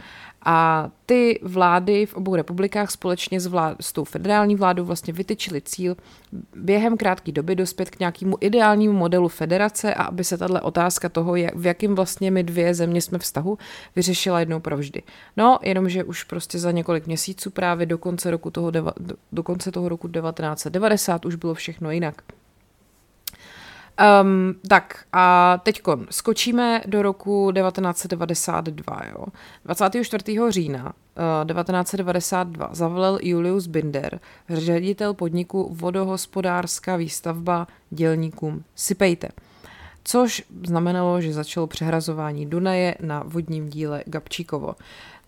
A 0.45 0.89
ty 1.05 1.39
vlády 1.43 2.05
v 2.05 2.13
obou 2.13 2.35
republikách 2.35 2.91
společně 2.91 3.39
s, 3.39 3.47
vlád, 3.47 3.77
s 3.81 3.93
tou 3.93 4.03
federální 4.03 4.55
vládou 4.55 4.85
vlastně 4.85 5.13
vytyčili 5.13 5.61
cíl 5.61 5.97
během 6.55 6.97
krátké 6.97 7.31
doby 7.31 7.55
dospět 7.55 7.89
k 7.89 7.99
nějakému 7.99 8.37
ideálnímu 8.41 8.93
modelu 8.93 9.27
federace 9.27 9.93
a 9.93 10.03
aby 10.03 10.23
se 10.23 10.37
tahle 10.37 10.61
otázka 10.61 11.09
toho, 11.09 11.35
jak, 11.35 11.55
v 11.55 11.65
jakým 11.65 11.95
vlastně 11.95 12.31
my 12.31 12.43
dvě 12.43 12.73
země 12.73 13.01
jsme 13.01 13.17
vztahu, 13.19 13.57
vyřešila 13.95 14.39
jednou 14.39 14.59
provždy. 14.59 15.03
No, 15.37 15.59
jenomže 15.63 16.03
už 16.03 16.23
prostě 16.23 16.59
za 16.59 16.71
několik 16.71 17.07
měsíců 17.07 17.51
právě 17.51 17.85
do 17.85 17.97
konce, 17.97 18.31
roku 18.31 18.51
toho, 18.51 18.71
deva, 18.71 18.93
do 19.31 19.43
konce 19.43 19.71
toho 19.71 19.89
roku 19.89 20.07
1990 20.07 21.25
už 21.25 21.35
bylo 21.35 21.53
všechno 21.53 21.91
jinak. 21.91 22.21
Um, 24.21 24.55
tak 24.67 25.05
a 25.13 25.57
teď 25.63 25.81
skočíme 26.09 26.81
do 26.85 27.01
roku 27.01 27.51
1992. 27.51 29.01
Jo. 29.11 29.25
24. 29.65 30.23
října 30.49 30.83
uh, 30.83 31.47
1992 31.47 32.69
zavolal 32.71 33.17
Julius 33.21 33.67
Binder, 33.67 34.19
ředitel 34.49 35.13
podniku 35.13 35.69
vodohospodářská 35.73 36.95
výstavba 36.95 37.67
dělníkům 37.89 38.63
Sypejte 38.75 39.29
což 40.07 40.43
znamenalo, 40.65 41.21
že 41.21 41.33
začalo 41.33 41.67
přehrazování 41.67 42.45
Dunaje 42.45 42.95
na 43.01 43.23
vodním 43.25 43.69
díle 43.69 44.03
Gabčíkovo. 44.05 44.75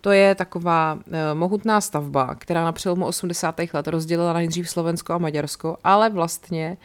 To 0.02 0.12
je 0.12 0.36
taková 0.36 0.94
uh, 0.94 1.02
mohutná 1.34 1.82
stavba, 1.82 2.36
která 2.36 2.64
na 2.64 2.72
přelomu 2.72 3.06
80. 3.06 3.56
let 3.74 3.88
rozdělila 3.88 4.34
nejdřív 4.34 4.70
Slovensko 4.70 5.14
a 5.14 5.18
Maďarsko, 5.18 5.78
ale 5.84 6.10
vlastně 6.10 6.78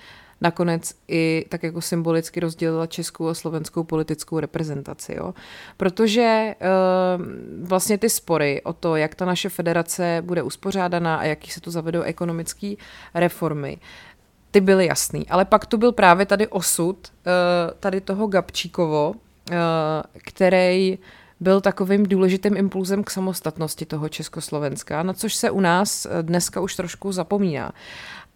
nakonec 0.45 0.95
i 1.09 1.47
tak 1.49 1.63
jako 1.63 1.81
symbolicky 1.81 2.41
rozdělila 2.41 2.87
českou 2.87 3.29
a 3.29 3.35
slovenskou 3.35 3.85
politickou 3.85 4.41
reprezentaci. 4.41 5.15
Jo? 5.17 5.35
Protože 5.77 6.55
uh, 6.61 7.69
vlastně 7.69 7.99
ty 7.99 8.11
spory 8.11 8.63
o 8.63 8.73
to, 8.73 8.97
jak 8.97 9.15
ta 9.15 9.25
naše 9.25 9.49
federace 9.49 10.23
bude 10.27 10.43
uspořádaná 10.43 11.17
a 11.17 11.25
jaký 11.25 11.51
se 11.51 11.61
tu 11.61 11.71
zavedou 11.71 12.03
ekonomické 12.03 12.75
reformy, 13.15 13.79
ty 14.51 14.61
byly 14.61 14.87
jasný. 14.87 15.29
Ale 15.29 15.45
pak 15.45 15.67
tu 15.67 15.79
byl 15.79 15.93
právě 15.93 16.27
tady 16.27 16.47
osud 16.47 16.97
uh, 16.97 17.33
tady 17.81 18.01
toho 18.01 18.27
Gabčíkovo, 18.27 19.11
uh, 19.11 19.57
který 20.25 20.99
byl 21.41 21.61
takovým 21.61 22.07
důležitým 22.07 22.57
impulzem 22.57 23.05
k 23.05 23.11
samostatnosti 23.11 23.87
toho 23.87 24.09
Československa, 24.09 25.03
na 25.03 25.13
což 25.13 25.35
se 25.35 25.51
u 25.51 25.61
nás 25.61 26.07
dneska 26.23 26.61
už 26.61 26.77
trošku 26.77 27.13
zapomíná 27.13 27.73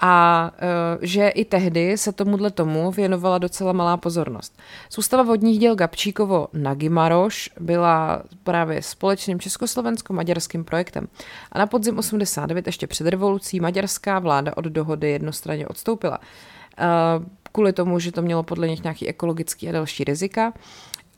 a 0.00 0.50
uh, 0.52 0.98
že 1.02 1.28
i 1.28 1.44
tehdy 1.44 1.98
se 1.98 2.12
tomuhle 2.12 2.50
tomu 2.50 2.90
věnovala 2.90 3.38
docela 3.38 3.72
malá 3.72 3.96
pozornost. 3.96 4.58
Soustava 4.90 5.22
vodních 5.22 5.58
děl 5.58 5.74
Gabčíkovo 5.74 6.48
Nagimaroš 6.52 7.50
byla 7.60 8.22
právě 8.44 8.82
společným 8.82 9.40
československo-maďarským 9.40 10.64
projektem. 10.64 11.08
A 11.52 11.58
na 11.58 11.66
podzim 11.66 11.98
89 11.98 12.66
ještě 12.66 12.86
před 12.86 13.06
revolucí 13.06 13.60
maďarská 13.60 14.18
vláda 14.18 14.56
od 14.56 14.64
dohody 14.64 15.10
jednostranně 15.10 15.66
odstoupila. 15.66 16.18
Uh, 16.18 17.24
kvůli 17.52 17.72
tomu, 17.72 17.98
že 17.98 18.12
to 18.12 18.22
mělo 18.22 18.42
podle 18.42 18.68
nich 18.68 18.82
nějaký 18.82 19.08
ekologický 19.08 19.68
a 19.68 19.72
další 19.72 20.04
rizika. 20.04 20.52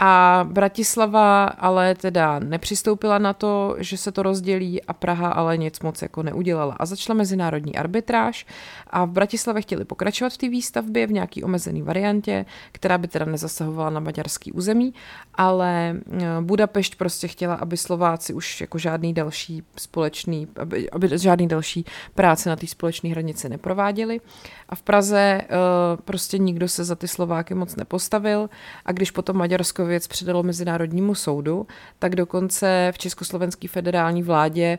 A 0.03 0.47
Bratislava 0.51 1.45
ale 1.45 1.95
teda 1.95 2.39
nepřistoupila 2.39 3.19
na 3.19 3.33
to, 3.33 3.77
že 3.79 3.97
se 3.97 4.13
to 4.13 4.23
rozdělí 4.23 4.83
a 4.83 4.93
Praha 4.93 5.29
ale 5.29 5.57
nic 5.57 5.81
moc 5.81 6.03
jako 6.03 6.23
neudělala. 6.23 6.77
A 6.79 6.87
začala 6.87 7.17
mezinárodní 7.17 7.77
arbitráž 7.77 8.47
a 8.91 9.05
v 9.05 9.11
Bratislavě 9.11 9.63
chtěli 9.63 9.85
pokračovat 9.85 10.33
v 10.33 10.39
té 10.39 10.49
výstavbě 10.49 11.07
v 11.07 11.13
nějaký 11.13 11.45
omezený 11.45 11.83
variantě, 11.83 12.47
která 12.73 12.99
by 12.99 13.09
teda 13.09 13.25
nezasahovala 13.25 13.91
na 13.91 14.01
maďarský 14.01 14.53
území, 14.53 14.95
ale 15.35 15.97
eh, 16.13 16.27
Budapešť 16.41 16.95
prostě 16.95 17.29
chtěla, 17.29 17.55
aby 17.55 17.77
Slováci 17.77 18.35
už 18.35 18.61
jako 18.61 18.79
žádný 18.79 19.15
další 19.15 19.63
společný, 19.77 20.49
aby, 20.57 20.91
aby 20.91 21.19
žádný 21.19 21.49
další 21.49 21.85
práce 22.15 22.51
na 22.51 22.57
té 22.57 22.67
společné 22.67 23.11
hranici 23.11 23.49
neprováděli. 23.49 24.21
A 24.69 24.75
v 24.75 24.83
Praze 24.83 25.41
uh, 25.43 26.01
prostě 26.05 26.39
nikdo 26.39 26.69
se 26.69 26.85
za 26.85 26.95
ty 26.95 27.09
Slováky 27.09 27.55
moc 27.55 27.77
nepostavil 27.77 28.51
a 28.85 28.93
když 28.93 29.11
potom 29.11 29.37
Maďarsko 29.37 29.87
věc 29.91 30.07
předalo 30.07 30.43
Mezinárodnímu 30.43 31.15
soudu, 31.15 31.67
tak 31.99 32.17
dokonce 32.17 32.93
v 32.95 32.99
Československé 32.99 33.69
federální 33.69 34.23
vládě 34.23 34.79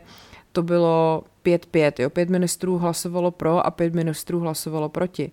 to 0.52 0.62
bylo 0.62 1.22
5-5, 1.44 1.92
jo, 1.98 2.10
pět 2.10 2.28
ministrů 2.28 2.78
hlasovalo 2.78 3.30
pro 3.30 3.66
a 3.66 3.70
pět 3.70 3.94
ministrů 3.94 4.40
hlasovalo 4.40 4.88
proti. 4.88 5.32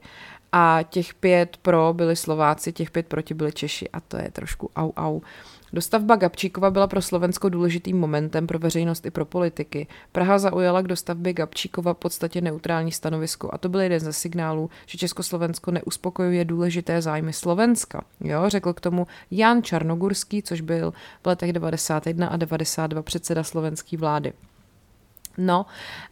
A 0.52 0.80
těch 0.90 1.14
pět 1.14 1.58
pro 1.62 1.94
byli 1.94 2.16
Slováci, 2.16 2.74
těch 2.74 2.92
pět 2.92 3.08
proti 3.08 3.34
byli 3.34 3.52
Češi 3.52 3.90
a 3.90 4.00
to 4.00 4.18
je 4.18 4.32
trošku 4.32 4.72
au 4.76 4.92
au. 4.98 5.20
Dostavba 5.74 6.16
Gabčíkova 6.16 6.72
byla 6.72 6.88
pro 6.88 7.02
Slovensko 7.02 7.50
důležitým 7.50 8.00
momentem 8.00 8.48
pro 8.48 8.60
veřejnost 8.60 9.06
i 9.06 9.12
pro 9.12 9.26
politiky. 9.26 9.88
Praha 10.12 10.40
zaujala 10.40 10.82
k 10.82 10.88
dostavbě 10.88 11.34
Gabčíkova 11.34 11.94
podstatě 11.94 12.42
neutrální 12.42 12.92
stanovisko 12.92 13.50
a 13.54 13.58
to 13.58 13.70
byl 13.70 13.80
jeden 13.80 14.00
ze 14.00 14.14
signálů, 14.14 14.70
že 14.86 14.98
Československo 14.98 15.72
neuspokojuje 15.72 16.46
důležité 16.46 17.02
zájmy 17.02 17.34
Slovenska. 17.34 18.04
Jo, 18.20 18.44
řekl 18.48 18.74
k 18.74 18.82
tomu 18.82 19.08
Jan 19.32 19.64
Čarnogurský, 19.64 20.44
což 20.44 20.62
byl 20.62 20.94
v 21.24 21.28
letech 21.28 21.54
91 21.54 22.28
a 22.28 22.38
92 22.38 23.02
předseda 23.02 23.44
slovenské 23.44 23.98
vlády. 23.98 24.34
No 25.38 25.66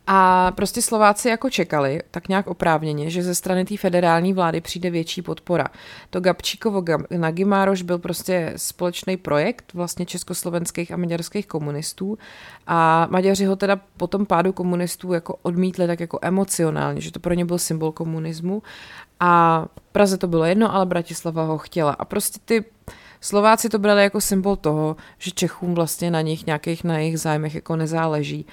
a 0.07 0.51
prostě 0.51 0.81
Slováci 0.81 1.29
jako 1.29 1.49
čekali, 1.49 2.01
tak 2.11 2.27
nějak 2.27 2.47
oprávněně, 2.47 3.09
že 3.09 3.23
ze 3.23 3.35
strany 3.35 3.65
té 3.65 3.77
federální 3.77 4.33
vlády 4.33 4.61
přijde 4.61 4.89
větší 4.89 5.21
podpora. 5.21 5.65
To 6.09 6.19
Gabčíkovo 6.19 6.83
na 7.17 7.31
Gimároš 7.31 7.81
byl 7.81 7.97
prostě 7.99 8.53
společný 8.55 9.17
projekt 9.17 9.73
vlastně 9.73 10.05
československých 10.05 10.91
a 10.91 10.97
maďarských 10.97 11.47
komunistů 11.47 12.17
a 12.67 13.07
Maďaři 13.09 13.45
ho 13.45 13.55
teda 13.55 13.79
po 13.97 14.07
tom 14.07 14.25
pádu 14.25 14.53
komunistů 14.53 15.13
jako 15.13 15.35
odmítli 15.41 15.87
tak 15.87 15.99
jako 15.99 16.19
emocionálně, 16.21 17.01
že 17.01 17.11
to 17.11 17.19
pro 17.19 17.33
ně 17.33 17.45
byl 17.45 17.57
symbol 17.57 17.91
komunismu 17.91 18.63
a 19.19 19.65
Praze 19.91 20.17
to 20.17 20.27
bylo 20.27 20.45
jedno, 20.45 20.75
ale 20.75 20.85
Bratislava 20.85 21.43
ho 21.43 21.57
chtěla 21.57 21.91
a 21.91 22.05
prostě 22.05 22.39
ty 22.45 22.65
Slováci 23.21 23.69
to 23.69 23.79
brali 23.79 24.03
jako 24.03 24.21
symbol 24.21 24.55
toho, 24.55 24.95
že 25.17 25.31
Čechům 25.31 25.75
vlastně 25.75 26.11
na 26.11 26.21
nich 26.21 26.45
nějakých 26.45 26.83
na 26.83 26.97
jejich 26.97 27.19
zájmech 27.19 27.55
jako 27.55 27.75
nezáleží. 27.75 28.45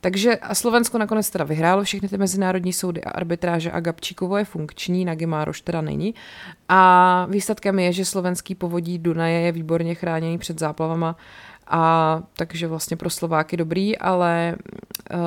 Takže 0.00 0.36
a 0.36 0.54
Slovensko 0.54 0.98
nakonec 0.98 1.30
teda 1.30 1.44
vyhrálo 1.44 1.84
všechny 1.84 2.08
ty 2.08 2.18
mezinárodní 2.18 2.72
soudy 2.72 3.04
a 3.04 3.10
arbitráže 3.10 3.70
a 3.70 3.80
Gabčíkovo 3.80 4.36
je 4.36 4.44
funkční, 4.44 5.04
na 5.04 5.14
Gimároš 5.14 5.60
teda 5.60 5.80
není. 5.80 6.14
A 6.68 7.26
výsledkem 7.30 7.78
je, 7.78 7.92
že 7.92 8.04
slovenský 8.04 8.54
povodí 8.54 8.98
Dunaje 8.98 9.40
je 9.40 9.52
výborně 9.52 9.94
chráněný 9.94 10.38
před 10.38 10.58
záplavama 10.58 11.16
a 11.66 12.22
takže 12.36 12.66
vlastně 12.66 12.96
pro 12.96 13.10
Slováky 13.10 13.56
dobrý, 13.56 13.98
ale 13.98 14.56
uh, 15.14 15.18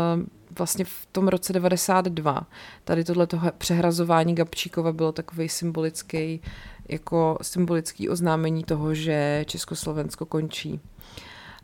vlastně 0.57 0.85
v 0.85 1.07
tom 1.11 1.27
roce 1.27 1.53
92 1.53 2.47
tady 2.83 3.03
tohle 3.03 3.27
přehrazování 3.57 4.35
Gabčíkova 4.35 4.91
bylo 4.91 5.11
takový 5.11 5.49
symbolický 5.49 6.41
jako 6.89 7.37
symbolický 7.41 8.09
oznámení 8.09 8.63
toho, 8.63 8.93
že 8.93 9.45
Československo 9.47 10.25
končí. 10.25 10.79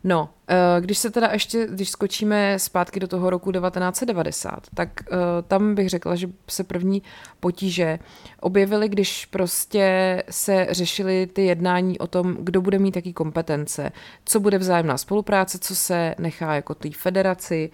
No, 0.04 0.28
eh, 0.48 0.56
když 0.80 0.98
se 0.98 1.10
teda 1.10 1.28
ještě, 1.32 1.66
když 1.66 1.90
skočíme 1.90 2.58
zpátky 2.58 3.00
do 3.00 3.08
toho 3.08 3.30
roku 3.30 3.52
1990, 3.52 4.66
tak 4.74 4.88
eh, 5.02 5.16
tam 5.48 5.74
bych 5.74 5.88
řekla, 5.88 6.14
že 6.14 6.28
se 6.48 6.64
první 6.64 7.02
potíže 7.40 7.98
objevily, 8.40 8.88
když 8.88 9.26
prostě 9.26 10.22
se 10.30 10.66
řešily 10.70 11.26
ty 11.26 11.46
jednání 11.46 11.98
o 11.98 12.06
tom, 12.06 12.36
kdo 12.40 12.60
bude 12.60 12.78
mít 12.78 12.96
jaký 12.96 13.12
kompetence, 13.12 13.92
co 14.24 14.40
bude 14.40 14.58
vzájemná 14.58 14.98
spolupráce, 14.98 15.58
co 15.58 15.74
se 15.74 16.14
nechá 16.18 16.54
jako 16.54 16.74
té 16.74 16.90
federaci, 16.90 17.70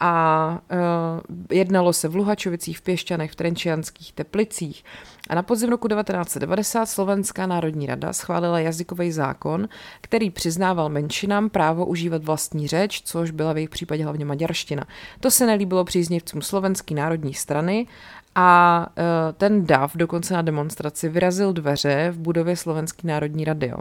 a 0.00 0.48
uh, 0.72 1.36
jednalo 1.50 1.92
se 1.92 2.08
v 2.08 2.16
Luhačovicích, 2.16 2.78
v 2.78 2.82
Pěšťanech, 2.82 3.32
v 3.32 3.36
Trenčianských 3.36 4.12
teplicích. 4.12 4.84
A 5.28 5.34
na 5.34 5.42
podzim 5.42 5.70
roku 5.70 5.88
1990 5.88 6.86
Slovenská 6.86 7.46
národní 7.46 7.86
rada 7.86 8.12
schválila 8.12 8.60
jazykový 8.60 9.12
zákon, 9.12 9.68
který 10.00 10.30
přiznával 10.30 10.88
menšinám 10.88 11.50
právo 11.50 11.86
užívat 11.86 12.24
vlastní 12.24 12.68
řeč, 12.68 13.02
což 13.04 13.30
byla 13.30 13.52
v 13.52 13.56
jejich 13.56 13.70
případě 13.70 14.04
hlavně 14.04 14.24
maďarština. 14.24 14.84
To 15.20 15.30
se 15.30 15.46
nelíbilo 15.46 15.84
příznivcům 15.84 16.42
slovenské 16.42 16.94
národní 16.94 17.34
strany 17.34 17.86
a 18.34 18.86
uh, 18.98 19.04
ten 19.36 19.66
DAV 19.66 19.96
dokonce 19.96 20.34
na 20.34 20.42
demonstraci 20.42 21.08
vyrazil 21.08 21.52
dveře 21.52 22.08
v 22.10 22.18
budově 22.18 22.56
Slovenské 22.56 23.08
národní 23.08 23.44
rady. 23.44 23.66
Jo. 23.66 23.78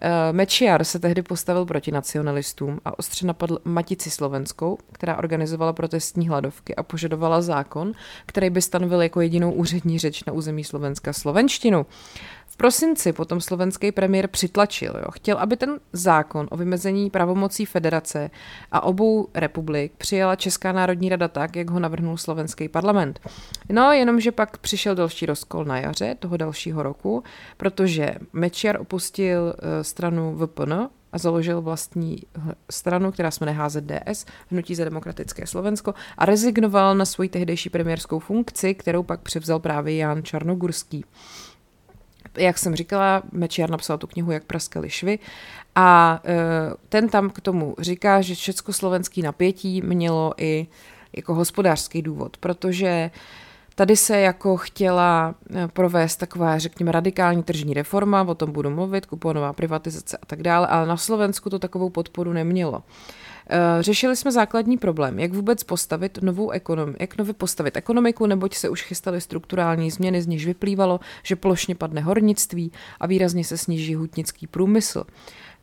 Eh, 0.00 0.32
Mečiar 0.32 0.84
se 0.84 0.98
tehdy 0.98 1.22
postavil 1.22 1.66
proti 1.66 1.92
nacionalistům 1.92 2.80
a 2.84 2.98
ostře 2.98 3.26
napadl 3.26 3.58
Matici 3.64 4.10
Slovenskou, 4.10 4.78
která 4.92 5.16
organizovala 5.16 5.72
protestní 5.72 6.28
hladovky 6.28 6.74
a 6.74 6.82
požadovala 6.82 7.42
zákon, 7.42 7.92
který 8.26 8.50
by 8.50 8.62
stanovil 8.62 9.02
jako 9.02 9.20
jedinou 9.20 9.52
úřední 9.52 9.98
řeč 9.98 10.24
na 10.24 10.32
území 10.32 10.64
Slovenska 10.64 11.12
slovenštinu. 11.12 11.86
V 12.46 12.56
prosinci 12.56 13.12
potom 13.12 13.40
slovenský 13.40 13.92
premiér 13.92 14.28
přitlačil. 14.28 14.94
Jo. 14.96 15.10
Chtěl, 15.10 15.38
aby 15.38 15.56
ten 15.56 15.80
zákon 15.92 16.48
o 16.50 16.56
vymezení 16.56 17.10
pravomocí 17.10 17.66
federace 17.66 18.30
a 18.72 18.82
obou 18.82 19.28
republik 19.34 19.92
přijala 19.98 20.36
Česká 20.36 20.72
národní 20.72 21.08
rada 21.08 21.28
tak, 21.28 21.56
jak 21.56 21.70
ho 21.70 21.80
navrhnul 21.80 22.16
slovenský 22.16 22.68
parlament. 22.68 23.20
No, 23.72 23.92
jenomže 23.92 24.32
pak 24.32 24.58
přišel 24.58 24.94
další 24.94 25.26
rozkol 25.26 25.64
na 25.64 25.78
jaře 25.78 26.16
toho 26.18 26.36
dalšího 26.36 26.82
roku, 26.82 27.22
protože 27.56 28.14
Mečiar 28.32 28.80
opustil 28.80 29.54
eh, 29.58 29.84
stranu 29.84 30.36
VPN, 30.36 30.72
a 31.14 31.18
založil 31.18 31.62
vlastní 31.62 32.18
stranu, 32.70 33.12
která 33.12 33.30
se 33.30 33.44
jmenuje 33.44 33.64
HZDS, 33.64 34.26
Hnutí 34.50 34.74
za 34.74 34.84
demokratické 34.84 35.46
Slovensko, 35.46 35.94
a 36.18 36.24
rezignoval 36.24 36.94
na 36.94 37.04
svoji 37.04 37.28
tehdejší 37.28 37.70
premiérskou 37.70 38.18
funkci, 38.18 38.74
kterou 38.74 39.02
pak 39.02 39.20
převzal 39.20 39.58
právě 39.58 39.96
Jan 39.96 40.22
Čarnogurský 40.22 41.04
jak 42.36 42.58
jsem 42.58 42.76
říkala, 42.76 43.22
Mečiar 43.32 43.70
napsal 43.70 43.98
tu 43.98 44.06
knihu 44.06 44.32
Jak 44.32 44.44
praskaly 44.44 44.90
švy 44.90 45.18
a 45.74 46.20
e, 46.24 46.34
ten 46.88 47.08
tam 47.08 47.30
k 47.30 47.40
tomu 47.40 47.74
říká, 47.78 48.20
že 48.20 48.36
československý 48.36 49.22
napětí 49.22 49.82
mělo 49.82 50.34
i 50.36 50.66
jako 51.16 51.34
hospodářský 51.34 52.02
důvod, 52.02 52.36
protože 52.36 53.10
Tady 53.76 53.96
se 53.96 54.20
jako 54.20 54.56
chtěla 54.56 55.34
e, 55.54 55.68
provést 55.68 56.16
taková, 56.16 56.58
řekněme, 56.58 56.92
radikální 56.92 57.42
tržní 57.42 57.74
reforma, 57.74 58.22
o 58.22 58.34
tom 58.34 58.52
budu 58.52 58.70
mluvit, 58.70 59.06
kuponová 59.06 59.52
privatizace 59.52 60.16
a 60.22 60.26
tak 60.26 60.42
dále, 60.42 60.66
ale 60.66 60.86
na 60.86 60.96
Slovensku 60.96 61.50
to 61.50 61.58
takovou 61.58 61.90
podporu 61.90 62.32
nemělo. 62.32 62.82
Eh, 63.50 63.82
řešili 63.82 64.16
jsme 64.16 64.32
základní 64.32 64.78
problém, 64.78 65.18
jak 65.18 65.32
vůbec 65.32 65.64
postavit 65.64 66.18
novou 66.22 66.50
ekonomiku, 66.50 66.96
jak 67.00 67.18
nově 67.18 67.34
postavit 67.34 67.76
ekonomiku, 67.76 68.26
neboť 68.26 68.54
se 68.54 68.68
už 68.68 68.82
chystaly 68.82 69.20
strukturální 69.20 69.90
změny, 69.90 70.22
z 70.22 70.26
nichž 70.26 70.46
vyplývalo, 70.46 71.00
že 71.22 71.36
plošně 71.36 71.74
padne 71.74 72.00
hornictví 72.00 72.72
a 73.00 73.06
výrazně 73.06 73.44
se 73.44 73.58
sníží 73.58 73.94
hutnický 73.94 74.46
průmysl. 74.46 75.04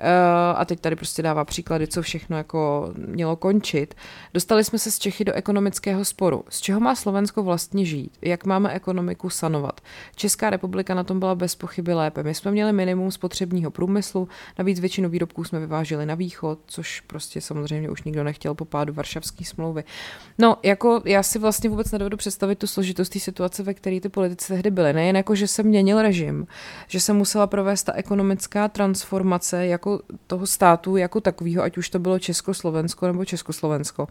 Eh, 0.04 0.54
a 0.56 0.66
teď 0.66 0.80
tady 0.80 0.96
prostě 0.96 1.22
dává 1.22 1.46
příklady, 1.46 1.88
co 1.88 2.02
všechno 2.02 2.38
jako 2.38 2.92
mělo 3.08 3.36
končit. 3.36 3.96
Dostali 4.34 4.64
jsme 4.64 4.80
se 4.80 4.92
z 4.92 5.00
Čechy 5.00 5.26
do 5.26 5.34
ekonomického 5.34 6.06
sporu. 6.06 6.44
Z 6.50 6.62
čeho 6.62 6.80
má 6.80 6.96
Slovensko 6.96 7.44
vlastně 7.44 7.86
žít? 7.86 8.18
Jak 8.22 8.46
máme 8.46 8.74
ekonomiku 8.74 9.30
sanovat? 9.30 9.82
Česká 10.16 10.50
republika 10.50 10.94
na 10.94 11.04
tom 11.04 11.20
byla 11.20 11.36
bez 11.36 11.56
pochyby 11.56 11.94
lépe. 11.94 12.24
My 12.24 12.36
jsme 12.36 12.52
měli 12.52 12.74
minimum 12.74 13.12
spotřebního 13.12 13.72
průmyslu, 13.72 14.28
navíc 14.60 14.80
většinu 14.80 15.10
výrobků 15.10 15.44
jsme 15.44 15.60
vyváželi 15.60 16.06
na 16.06 16.16
východ, 16.16 16.60
což 16.66 17.02
prostě 17.02 17.42
samozřejmě 17.42 17.90
už 17.90 18.04
nikdo 18.04 18.24
nechtěl 18.24 18.54
po 18.54 18.66
pádu 18.66 18.94
Varšavské 18.94 19.46
smlouvy. 19.46 19.84
No, 20.38 20.58
jako 20.64 21.02
já 21.06 21.24
si 21.24 21.40
vlastně 21.40 21.70
vůbec 21.70 21.92
nedovedu 21.92 22.18
představit 22.18 22.60
tu 22.60 22.68
složitost 22.68 23.10
té 23.10 23.20
situace, 23.20 23.64
ve 23.64 23.74
které 23.74 24.00
ty 24.00 24.10
politici 24.10 24.54
tehdy 24.54 24.72
byly. 24.72 24.94
Nejen 24.94 25.16
jako, 25.16 25.36
že 25.36 25.48
se 25.48 25.64
měnil 25.64 26.02
režim, 26.02 26.48
že 26.88 27.00
se 27.00 27.14
musela 27.14 27.48
provést 27.48 27.84
ta 27.84 27.94
ekonomická 27.94 28.68
transformace 28.68 29.66
jako 29.66 29.91
jako 29.92 30.04
toho 30.28 30.48
státu 30.48 30.98
jako 30.98 31.22
takového, 31.22 31.64
ať 31.64 31.78
už 31.78 31.90
to 31.90 32.00
bylo 32.00 32.20
Československo 32.20 33.08
nebo 33.08 33.26
Československo. 33.26 34.08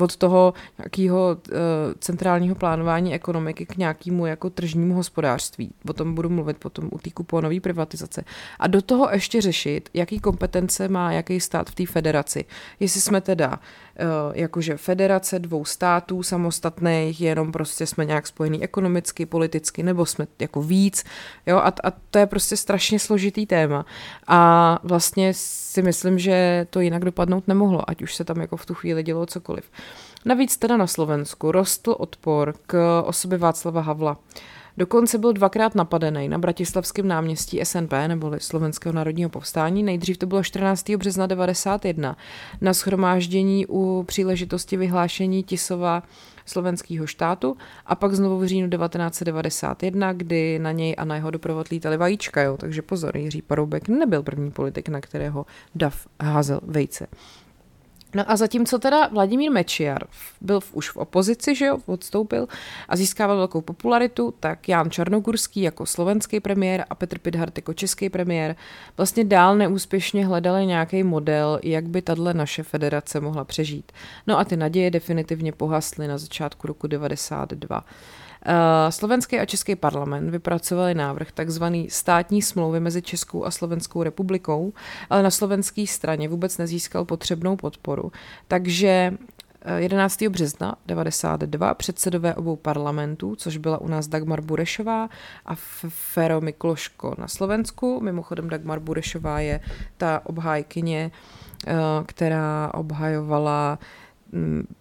Od 0.00 0.16
toho 0.16 0.54
nějakého 0.78 1.36
uh, 1.48 1.54
centrálního 1.98 2.54
plánování 2.54 3.14
ekonomiky 3.14 3.66
k 3.66 3.76
nějakému 3.76 4.26
jako 4.26 4.50
tržnímu 4.50 4.94
hospodářství. 4.94 5.70
O 5.88 5.92
tom 5.92 6.14
budu 6.14 6.30
mluvit 6.30 6.56
potom 6.58 6.88
u 6.92 6.98
té 6.98 7.10
kuponové 7.10 7.60
privatizace. 7.60 8.24
A 8.58 8.66
do 8.66 8.82
toho 8.82 9.08
ještě 9.12 9.40
řešit, 9.40 9.88
jaký 9.94 10.20
kompetence 10.20 10.88
má 10.88 11.12
jaký 11.12 11.40
stát 11.40 11.70
v 11.70 11.74
té 11.74 11.86
federaci. 11.86 12.44
Jestli 12.80 13.00
jsme 13.00 13.20
teda 13.20 13.58
jakože 14.32 14.76
federace 14.76 15.38
dvou 15.38 15.64
států 15.64 16.22
samostatných, 16.22 17.20
jenom 17.20 17.52
prostě 17.52 17.86
jsme 17.86 18.04
nějak 18.04 18.26
spojení 18.26 18.62
ekonomicky, 18.62 19.26
politicky, 19.26 19.82
nebo 19.82 20.06
jsme 20.06 20.26
jako 20.38 20.62
víc. 20.62 21.04
Jo? 21.46 21.56
A, 21.56 21.72
a 21.84 21.90
to 22.10 22.18
je 22.18 22.26
prostě 22.26 22.56
strašně 22.56 22.98
složitý 22.98 23.46
téma. 23.46 23.86
A 24.26 24.78
vlastně 24.82 25.32
si 25.34 25.82
myslím, 25.82 26.18
že 26.18 26.66
to 26.70 26.80
jinak 26.80 27.04
dopadnout 27.04 27.48
nemohlo, 27.48 27.90
ať 27.90 28.02
už 28.02 28.14
se 28.14 28.24
tam 28.24 28.40
jako 28.40 28.56
v 28.56 28.66
tu 28.66 28.74
chvíli 28.74 29.02
dělo 29.02 29.26
cokoliv. 29.26 29.64
Navíc 30.24 30.56
teda 30.56 30.76
na 30.76 30.86
Slovensku 30.86 31.52
rostl 31.52 31.94
odpor 31.98 32.54
k 32.66 33.02
osobě 33.06 33.38
Václava 33.38 33.80
Havla. 33.80 34.16
Dokonce 34.76 35.18
byl 35.18 35.32
dvakrát 35.32 35.74
napadený 35.74 36.28
na 36.28 36.38
Bratislavském 36.38 37.08
náměstí 37.08 37.60
SNP, 37.64 37.92
neboli 38.08 38.40
Slovenského 38.40 38.92
národního 38.92 39.30
povstání. 39.30 39.82
Nejdřív 39.82 40.18
to 40.18 40.26
bylo 40.26 40.42
14. 40.42 40.90
března 40.90 41.26
91 41.26 42.16
na 42.60 42.74
schromáždění 42.74 43.66
u 43.66 44.04
příležitosti 44.06 44.76
vyhlášení 44.76 45.42
Tisova 45.42 46.02
slovenského 46.46 47.06
štátu 47.06 47.56
a 47.86 47.94
pak 47.94 48.14
znovu 48.14 48.38
v 48.38 48.46
říjnu 48.46 48.70
1991, 48.70 50.12
kdy 50.12 50.58
na 50.58 50.72
něj 50.72 50.94
a 50.98 51.04
na 51.04 51.16
jeho 51.16 51.30
doprovod 51.30 51.68
lítali 51.68 51.96
vajíčka, 51.96 52.42
jo, 52.42 52.56
takže 52.56 52.82
pozor, 52.82 53.16
Jiří 53.16 53.42
Paroubek 53.42 53.88
nebyl 53.88 54.22
první 54.22 54.50
politik, 54.50 54.88
na 54.88 55.00
kterého 55.00 55.46
Dav 55.74 56.06
házel 56.20 56.60
vejce. 56.62 57.06
No 58.14 58.30
a 58.30 58.36
zatímco 58.36 58.78
teda 58.78 59.06
Vladimír 59.06 59.50
Mečiar 59.50 60.06
byl 60.40 60.60
v, 60.60 60.74
už 60.74 60.90
v 60.90 60.96
opozici, 60.96 61.54
že 61.54 61.66
jo, 61.66 61.78
odstoupil 61.86 62.48
a 62.88 62.96
získával 62.96 63.36
velkou 63.36 63.60
popularitu, 63.60 64.34
tak 64.40 64.68
Jan 64.68 64.90
Čarnogurský 64.90 65.62
jako 65.62 65.86
slovenský 65.86 66.40
premiér 66.40 66.84
a 66.90 66.94
Petr 66.94 67.18
Pidhart 67.18 67.58
jako 67.58 67.74
český 67.74 68.10
premiér 68.10 68.56
vlastně 68.96 69.24
dál 69.24 69.56
neúspěšně 69.56 70.26
hledali 70.26 70.66
nějaký 70.66 71.02
model, 71.02 71.60
jak 71.62 71.88
by 71.88 72.02
tato 72.02 72.32
naše 72.32 72.62
federace 72.62 73.20
mohla 73.20 73.44
přežít. 73.44 73.92
No 74.26 74.38
a 74.38 74.44
ty 74.44 74.56
naděje 74.56 74.90
definitivně 74.90 75.52
pohasly 75.52 76.08
na 76.08 76.18
začátku 76.18 76.66
roku 76.66 76.86
92. 76.86 77.84
Eh, 78.46 78.92
slovenský 78.92 79.38
a 79.38 79.46
český 79.46 79.76
parlament 79.76 80.30
vypracovali 80.30 80.94
návrh 80.94 81.32
tzv. 81.32 81.64
státní 81.88 82.42
smlouvy 82.42 82.80
mezi 82.80 83.02
Českou 83.02 83.44
a 83.44 83.50
Slovenskou 83.50 84.02
republikou, 84.02 84.72
ale 85.10 85.22
na 85.22 85.30
slovenské 85.30 85.86
straně 85.86 86.28
vůbec 86.28 86.58
nezískal 86.58 87.04
potřebnou 87.04 87.56
podporu. 87.56 88.12
Takže 88.48 89.12
11. 89.76 90.26
Eh, 90.26 90.28
března 90.28 90.74
92 90.86 91.74
předsedové 91.74 92.34
obou 92.34 92.56
parlamentů, 92.56 93.36
což 93.36 93.56
byla 93.56 93.78
u 93.78 93.88
nás 93.88 94.08
Dagmar 94.08 94.40
Burešová 94.40 95.08
a 95.46 95.54
Fero 95.88 96.40
Mikloško 96.40 97.14
na 97.18 97.28
Slovensku. 97.28 98.00
Mimochodem 98.00 98.48
Dagmar 98.48 98.80
Burešová 98.80 99.40
je 99.40 99.60
ta 99.96 100.20
obhájkyně, 100.24 101.10
eh, 101.66 101.74
která 102.06 102.70
obhajovala 102.74 103.78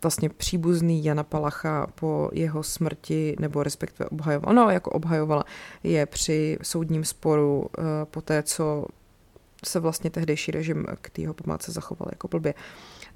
vlastně 0.01 0.29
příbuzný 0.29 1.03
Jana 1.03 1.23
Palacha 1.23 1.87
po 1.95 2.29
jeho 2.33 2.63
smrti, 2.63 3.35
nebo 3.39 3.63
respektive 3.63 4.09
obhajovala, 4.09 4.53
no 4.53 4.69
jako 4.69 4.91
obhajovala, 4.91 5.43
je 5.83 6.05
při 6.05 6.57
soudním 6.61 7.05
sporu 7.05 7.59
uh, 7.59 7.85
po 8.11 8.21
té, 8.21 8.43
co 8.43 8.85
se 9.65 9.79
vlastně 9.79 10.09
tehdejší 10.09 10.51
režim 10.51 10.85
k 11.01 11.19
jeho 11.19 11.33
památce 11.33 11.71
zachoval 11.71 12.07
jako 12.11 12.27
blbě. 12.27 12.53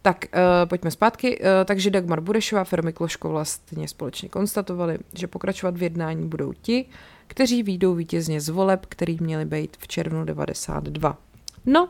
Tak 0.01 0.25
uh, 0.25 0.69
pojďme 0.69 0.91
zpátky. 0.91 1.39
Uh, 1.39 1.45
takže 1.65 1.89
Dagmar 1.89 2.21
Burešová 2.21 2.61
a 2.61 2.65
Fermi 2.65 2.93
Kloško 2.93 3.29
vlastně 3.29 3.87
společně 3.87 4.29
konstatovali, 4.29 4.97
že 5.13 5.27
pokračovat 5.27 5.77
v 5.77 5.83
jednání 5.83 6.27
budou 6.27 6.53
ti, 6.53 6.85
kteří 7.27 7.63
výjdou 7.63 7.95
vítězně 7.95 8.41
z 8.41 8.49
voleb, 8.49 8.85
který 8.89 9.17
měli 9.21 9.45
být 9.45 9.77
v 9.79 9.87
červnu 9.87 10.25
92. 10.25 11.17
No 11.69 11.89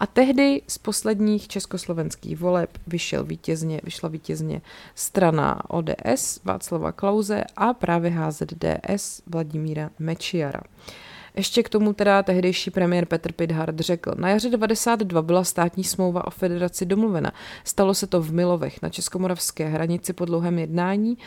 a 0.00 0.06
tehdy 0.06 0.62
z 0.68 0.78
posledních 0.78 1.48
československých 1.48 2.38
voleb 2.38 2.78
vyšel 2.86 3.24
vítězně, 3.24 3.80
vyšla 3.84 4.08
vítězně 4.08 4.62
strana 4.94 5.70
ODS 5.70 6.40
Václava 6.44 6.92
Klauze 6.92 7.44
a 7.56 7.74
právě 7.74 8.10
HZDS 8.10 9.22
Vladimíra 9.26 9.90
Mečiara. 9.98 10.60
Ještě 11.36 11.62
k 11.62 11.68
tomu 11.68 11.92
teda 11.92 12.22
tehdejší 12.22 12.70
premiér 12.70 13.06
Petr 13.06 13.32
Pidhart 13.32 13.80
řekl, 13.80 14.12
na 14.16 14.28
jaře 14.28 14.50
92 14.50 15.22
byla 15.22 15.44
státní 15.44 15.84
smlouva 15.84 16.26
o 16.26 16.30
federaci 16.30 16.86
domluvena. 16.86 17.32
Stalo 17.64 17.94
se 17.94 18.06
to 18.06 18.22
v 18.22 18.32
Milovech 18.32 18.82
na 18.82 18.88
českomoravské 18.88 19.68
hranici 19.68 20.12
po 20.12 20.24
dlouhém 20.24 20.58
jednání 20.58 21.18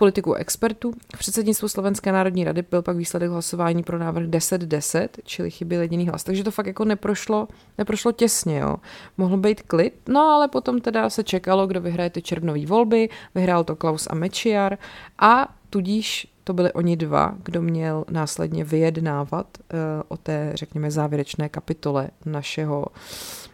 politiku 0.00 0.34
expertů. 0.34 0.92
V 1.16 1.18
předsednictvu 1.18 1.68
Slovenské 1.68 2.12
národní 2.12 2.44
rady 2.44 2.62
byl 2.70 2.82
pak 2.82 2.96
výsledek 2.96 3.30
hlasování 3.30 3.82
pro 3.82 3.98
návrh 3.98 4.26
10-10, 4.26 5.08
čili 5.24 5.50
chyběl 5.50 5.82
jediný 5.82 6.08
hlas. 6.08 6.24
Takže 6.24 6.44
to 6.44 6.50
fakt 6.50 6.66
jako 6.66 6.84
neprošlo, 6.84 7.48
neprošlo 7.78 8.12
těsně, 8.12 8.58
jo. 8.58 8.76
Mohlo 9.18 9.36
být 9.36 9.62
klid, 9.62 9.94
no 10.08 10.20
ale 10.20 10.48
potom 10.48 10.80
teda 10.80 11.10
se 11.10 11.24
čekalo, 11.24 11.66
kdo 11.66 11.80
vyhraje 11.80 12.10
ty 12.10 12.22
červnové 12.22 12.66
volby, 12.66 13.08
vyhrál 13.34 13.64
to 13.64 13.76
Klaus 13.76 14.08
a 14.10 14.14
Mečiar 14.14 14.78
a 15.18 15.48
tudíž 15.70 16.26
to 16.44 16.52
byli 16.52 16.72
oni 16.72 16.96
dva, 16.96 17.34
kdo 17.42 17.62
měl 17.62 18.04
následně 18.10 18.64
vyjednávat 18.64 19.58
uh, 19.58 19.78
o 20.08 20.16
té, 20.16 20.52
řekněme, 20.54 20.90
závěrečné 20.90 21.48
kapitole 21.48 22.08
našeho, 22.26 22.86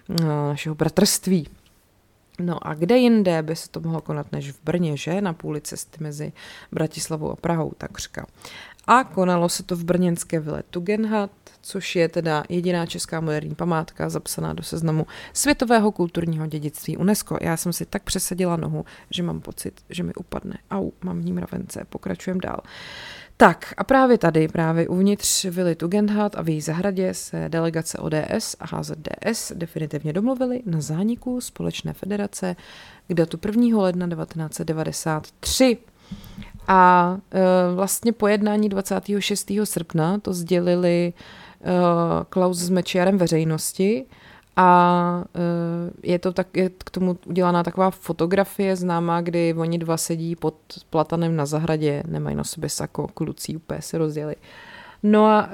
uh, 0.09 0.27
našeho 0.27 0.75
bratrství. 0.75 1.49
No 2.41 2.67
a 2.67 2.75
kde 2.75 2.97
jinde 2.97 3.43
by 3.43 3.57
se 3.57 3.69
to 3.69 3.81
mohlo 3.81 4.01
konat 4.01 4.33
než 4.33 4.51
v 4.51 4.65
Brně, 4.65 4.97
že? 4.97 5.21
Na 5.21 5.33
půli 5.33 5.61
cesty 5.61 6.05
mezi 6.05 6.33
Bratislavou 6.73 7.31
a 7.31 7.37
Prahou, 7.37 7.73
takřka. 7.79 8.27
A 8.87 9.05
konalo 9.05 9.49
se 9.49 9.63
to 9.63 9.77
v 9.77 9.85
brněnské 9.85 10.41
vile 10.41 10.63
Tugendhat, 10.71 11.31
což 11.61 11.97
je 11.97 12.09
teda 12.09 12.45
jediná 12.49 12.87
česká 12.87 13.21
moderní 13.21 13.55
památka 13.55 14.09
zapsaná 14.09 14.53
do 14.53 14.63
seznamu 14.63 15.07
světového 15.33 15.93
kulturního 15.93 16.47
dědictví 16.47 16.97
UNESCO. 16.97 17.39
Já 17.41 17.57
jsem 17.57 17.73
si 17.73 17.87
tak 17.87 18.03
přesadila 18.03 18.57
nohu, 18.57 18.85
že 19.11 19.23
mám 19.23 19.41
pocit, 19.41 19.81
že 19.91 20.03
mi 20.03 20.15
upadne. 20.15 20.59
Au, 20.71 20.91
mám 21.05 21.21
v 21.21 21.25
ní 21.25 21.33
mravence. 21.33 21.87
Pokračujeme 21.89 22.41
dál. 22.41 22.61
Tak 23.39 23.75
a 23.77 23.85
právě 23.85 24.19
tady, 24.19 24.49
právě 24.49 24.89
uvnitř 24.89 25.45
Vily 25.45 25.75
Tugendhat 25.75 26.37
a 26.37 26.43
v 26.43 26.49
její 26.49 26.61
zahradě 26.61 27.15
se 27.15 27.49
delegace 27.49 27.99
ODS 27.99 28.57
a 28.61 28.77
HZDS 28.77 29.53
definitivně 29.55 30.13
domluvili 30.13 30.63
na 30.67 30.81
zániku 30.81 31.41
společné 31.41 31.93
federace 31.93 32.57
k 33.09 33.15
datu 33.15 33.39
1. 33.47 33.83
ledna 33.83 34.09
1993. 34.09 35.79
A 36.69 37.17
e, 37.31 37.75
vlastně 37.75 38.13
po 38.13 38.29
jednání 38.29 38.69
26. 38.69 39.53
srpna 39.65 40.19
to 40.19 40.33
sdělili 40.33 41.13
e, 41.13 41.13
Klaus 42.29 42.59
s 42.59 42.71
Mečiarem 42.71 43.19
veřejnosti 43.19 44.07
a 44.57 45.25
e, 45.35 46.11
je 46.11 46.19
to 46.19 46.33
tak, 46.33 46.57
je 46.57 46.71
k 46.71 46.91
tomu 46.91 47.19
udělaná 47.27 47.63
taková 47.63 47.91
fotografie 47.91 48.77
známá, 48.77 49.21
kdy 49.21 49.55
oni 49.55 49.79
dva 49.79 49.97
sedí 49.97 50.37
pod 50.37 50.55
platanem 50.91 51.37
na 51.37 51.47
zahradě, 51.47 52.03
nemají 52.07 52.37
na 52.37 52.45
sobě 52.45 52.69
sako, 52.69 53.09
kluci 53.09 53.57
úplně 53.57 53.83
se 53.83 53.99
rozděli. 53.99 54.37
No 55.03 55.27
a 55.27 55.49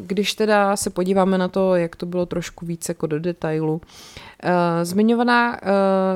když 0.00 0.34
teda 0.34 0.76
se 0.76 0.90
podíváme 0.90 1.38
na 1.38 1.48
to, 1.48 1.74
jak 1.74 1.96
to 1.96 2.06
bylo 2.06 2.26
trošku 2.26 2.66
více 2.66 2.90
jako 2.90 3.06
do 3.06 3.20
detailu, 3.20 3.80
zmiňovaná 4.82 5.60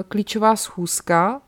klíčová 0.09 0.57
schůzka 0.57 1.41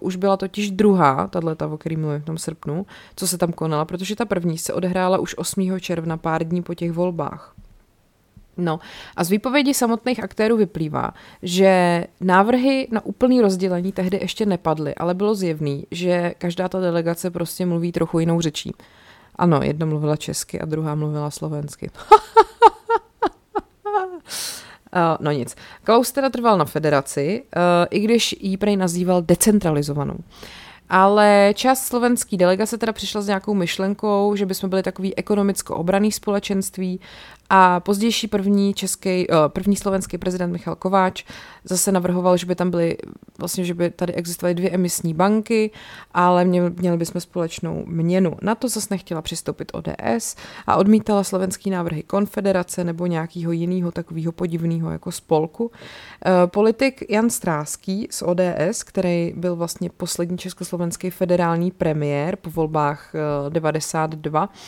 už 0.00 0.16
byla 0.16 0.36
totiž 0.36 0.70
druhá, 0.70 1.28
tato, 1.28 1.70
o 1.70 1.78
který 1.78 1.96
mluvím 1.96 2.20
v 2.20 2.24
tom 2.24 2.38
srpnu, 2.38 2.86
co 3.16 3.28
se 3.28 3.38
tam 3.38 3.52
konala, 3.52 3.84
protože 3.84 4.16
ta 4.16 4.24
první 4.24 4.58
se 4.58 4.72
odehrála 4.72 5.18
už 5.18 5.34
8. 5.38 5.80
června, 5.80 6.16
pár 6.16 6.44
dní 6.44 6.62
po 6.62 6.74
těch 6.74 6.92
volbách. 6.92 7.54
No 8.58 8.80
a 9.16 9.24
z 9.24 9.30
výpovědi 9.30 9.74
samotných 9.74 10.22
aktérů 10.22 10.56
vyplývá, 10.56 11.10
že 11.42 12.04
návrhy 12.20 12.88
na 12.90 13.04
úplný 13.04 13.40
rozdělení 13.40 13.92
tehdy 13.92 14.18
ještě 14.22 14.46
nepadly, 14.46 14.94
ale 14.94 15.14
bylo 15.14 15.34
zjevný, 15.34 15.86
že 15.90 16.34
každá 16.38 16.68
ta 16.68 16.80
delegace 16.80 17.30
prostě 17.30 17.66
mluví 17.66 17.92
trochu 17.92 18.18
jinou 18.18 18.40
řečí. 18.40 18.74
Ano, 19.36 19.60
jedna 19.62 19.86
mluvila 19.86 20.16
česky 20.16 20.60
a 20.60 20.64
druhá 20.64 20.94
mluvila 20.94 21.30
slovensky. 21.30 21.90
Uh, 24.92 25.16
no 25.20 25.30
nic. 25.30 25.56
Klaus 25.84 26.12
teda 26.12 26.30
trval 26.30 26.58
na 26.58 26.64
federaci, 26.64 27.42
uh, 27.56 27.62
i 27.90 28.00
když 28.00 28.36
ji 28.40 28.56
prej 28.56 28.76
nazýval 28.76 29.22
decentralizovanou. 29.22 30.16
Ale 30.90 31.52
část 31.54 31.86
slovenský 31.86 32.36
delegace 32.36 32.78
teda 32.78 32.92
přišla 32.92 33.20
s 33.20 33.26
nějakou 33.26 33.54
myšlenkou, 33.54 34.36
že 34.36 34.46
bychom 34.46 34.70
byli 34.70 34.82
takový 34.82 35.14
ekonomicko-obraný 35.14 36.12
společenství 36.12 37.00
a 37.50 37.80
pozdější 37.80 38.28
první 38.28 38.74
český, 38.74 39.30
eh, 39.30 39.34
první 39.48 39.76
slovenský 39.76 40.18
prezident 40.18 40.52
Michal 40.52 40.76
Kováč 40.76 41.24
zase 41.64 41.92
navrhoval, 41.92 42.36
že 42.36 42.46
by 42.46 42.54
tam 42.54 42.70
byly, 42.70 42.96
vlastně, 43.38 43.64
že 43.64 43.74
by 43.74 43.90
tady 43.90 44.12
existovaly 44.14 44.54
dvě 44.54 44.70
emisní 44.70 45.14
banky, 45.14 45.70
ale 46.14 46.44
měli, 46.44 46.96
bychom 46.96 47.20
společnou 47.20 47.84
měnu. 47.86 48.36
Na 48.42 48.54
to 48.54 48.68
zase 48.68 48.88
nechtěla 48.90 49.22
přistoupit 49.22 49.72
ODS 49.74 50.36
a 50.66 50.76
odmítala 50.76 51.24
slovenský 51.24 51.70
návrhy 51.70 52.02
konfederace 52.02 52.84
nebo 52.84 53.06
nějakého 53.06 53.52
jiného 53.52 53.92
takového 53.92 54.32
podivného 54.32 54.90
jako 54.90 55.12
spolku. 55.12 55.70
Eh, 56.26 56.46
politik 56.46 57.10
Jan 57.10 57.30
Stráský 57.30 58.08
z 58.10 58.22
ODS, 58.22 58.82
který 58.82 59.32
byl 59.36 59.56
vlastně 59.56 59.90
poslední 59.90 60.38
československý 60.38 61.10
federální 61.10 61.70
premiér 61.70 62.36
po 62.36 62.50
volbách 62.50 63.12
92, 63.48 64.48
eh, 64.52 64.58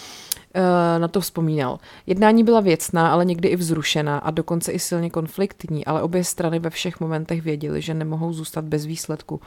Eh, 0.50 0.50
na 0.99 1.09
to 1.09 1.21
vzpomínal. 1.21 1.79
Jednání 2.07 2.45
byla 2.45 2.61
věcná, 2.61 3.13
ale 3.13 3.25
někdy 3.25 3.49
i 3.49 3.57
vzrušená 3.57 4.19
a 4.19 4.31
dokonce 4.31 4.73
i 4.73 4.79
silně 4.79 5.11
konfliktní, 5.11 5.85
ale 5.85 6.03
obě 6.03 6.25
strany 6.25 6.59
ve 6.59 6.71
všech 6.71 7.01
momentech 7.01 7.43
věděly, 7.43 7.83
že 7.83 7.95
nemohou 7.95 8.33
zůstat 8.33 8.65
bez 8.65 8.87
výsledku. 8.87 9.41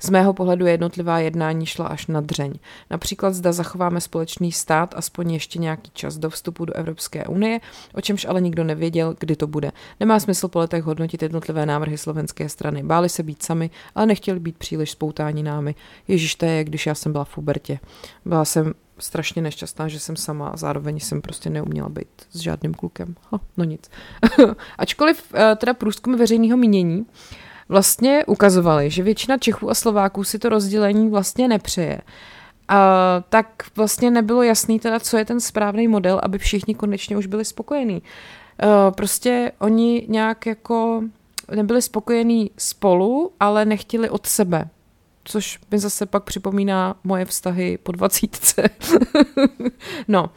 Z 0.00 0.10
mého 0.10 0.32
pohledu 0.32 0.66
jednotlivá 0.66 1.18
jednání 1.18 1.66
šla 1.66 1.86
až 1.86 2.06
na 2.06 2.20
dřeň. 2.20 2.52
Například 2.90 3.34
zda 3.34 3.52
zachováme 3.52 4.00
společný 4.00 4.52
stát 4.52 4.94
aspoň 4.96 5.32
ještě 5.32 5.58
nějaký 5.58 5.90
čas 5.94 6.18
do 6.18 6.30
vstupu 6.30 6.64
do 6.64 6.72
Evropské 6.72 7.24
unie, 7.24 7.60
o 7.94 8.00
čemž 8.00 8.24
ale 8.24 8.40
nikdo 8.40 8.64
nevěděl, 8.64 9.14
kdy 9.18 9.36
to 9.36 9.46
bude. 9.46 9.72
Nemá 10.00 10.20
smysl 10.20 10.48
po 10.48 10.58
letech 10.58 10.84
hodnotit 10.84 11.22
jednotlivé 11.22 11.66
návrhy 11.66 11.98
slovenské 11.98 12.48
strany. 12.48 12.82
Báli 12.82 13.08
se 13.08 13.22
být 13.22 13.42
sami, 13.42 13.70
ale 13.94 14.06
nechtěli 14.06 14.40
být 14.40 14.56
příliš 14.56 14.90
spoutáni 14.90 15.42
námi. 15.42 15.74
Ježíš, 16.08 16.34
to 16.34 16.46
je, 16.46 16.64
když 16.64 16.86
já 16.86 16.94
jsem 16.94 17.12
byla 17.12 17.24
v 17.24 17.34
pubertě. 17.34 17.78
Byla 18.24 18.44
jsem 18.44 18.74
strašně 19.00 19.42
nešťastná, 19.42 19.88
že 19.88 20.00
jsem 20.00 20.16
sama 20.16 20.48
a 20.48 20.56
zároveň 20.56 21.00
jsem 21.00 21.22
prostě 21.22 21.50
neuměla 21.50 21.88
být 21.88 22.08
s 22.30 22.38
žádným 22.38 22.74
klukem. 22.74 23.14
Ha, 23.30 23.40
no 23.56 23.64
nic. 23.64 23.90
Ačkoliv 24.78 25.24
eh, 25.34 25.56
teda 25.56 25.74
průzkumy 25.74 26.16
veřejného 26.16 26.56
mínění 26.56 27.06
vlastně 27.68 28.24
ukazovaly, 28.26 28.90
že 28.90 29.02
většina 29.02 29.38
Čechů 29.38 29.70
a 29.70 29.74
Slováků 29.74 30.24
si 30.24 30.38
to 30.38 30.48
rozdělení 30.48 31.10
vlastně 31.10 31.48
nepřeje. 31.48 32.00
A 32.68 33.22
tak 33.28 33.64
vlastně 33.76 34.10
nebylo 34.10 34.42
jasný 34.42 34.80
teda, 34.80 35.00
co 35.00 35.16
je 35.16 35.24
ten 35.24 35.40
správný 35.40 35.88
model, 35.88 36.20
aby 36.22 36.38
všichni 36.38 36.74
konečně 36.74 37.16
už 37.16 37.26
byli 37.26 37.44
spokojení. 37.44 38.02
Eh, 38.62 38.66
prostě 38.90 39.52
oni 39.58 40.06
nějak 40.08 40.46
jako 40.46 41.02
nebyli 41.54 41.82
spokojení 41.82 42.50
spolu, 42.58 43.32
ale 43.40 43.64
nechtěli 43.64 44.10
od 44.10 44.26
sebe 44.26 44.68
což 45.24 45.58
mi 45.70 45.78
zase 45.78 46.06
pak 46.06 46.24
připomíná 46.24 46.94
moje 47.04 47.24
vztahy 47.24 47.78
po 47.82 47.92
dvacítce. 47.92 48.62
no, 50.08 50.22
uh, 50.24 50.28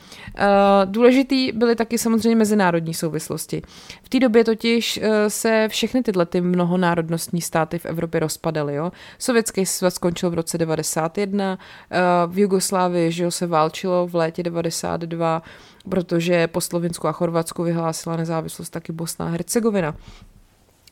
důležitý 0.86 1.52
byly 1.52 1.76
taky 1.76 1.98
samozřejmě 1.98 2.36
mezinárodní 2.36 2.94
souvislosti. 2.94 3.62
V 4.04 4.10
té 4.10 4.20
době 4.20 4.44
totiž 4.44 4.98
uh, 4.98 5.08
se 5.28 5.68
všechny 5.72 6.04
tyhle 6.04 6.26
ty 6.26 6.42
mnohonárodnostní 6.42 7.42
státy 7.42 7.80
v 7.80 7.86
Evropě 7.86 8.20
rozpadaly. 8.20 8.76
Jo? 8.76 8.92
Sovětský 9.20 9.66
svaz 9.66 9.94
skončil 9.94 10.30
v 10.30 10.34
roce 10.34 10.58
91, 10.58 11.58
uh, 11.58 12.34
v 12.34 12.40
Jugoslávii 12.40 13.12
že 13.12 13.32
se 13.32 13.48
válčilo 13.48 14.08
v 14.08 14.16
létě 14.16 14.44
92, 14.44 15.44
protože 15.90 16.48
po 16.48 16.62
Slovinsku 16.62 17.08
a 17.08 17.12
Chorvatsku 17.12 17.64
vyhlásila 17.64 18.18
nezávislost 18.18 18.70
taky 18.70 18.92
Bosna 18.92 19.26
a 19.26 19.30
Hercegovina. 19.30 19.96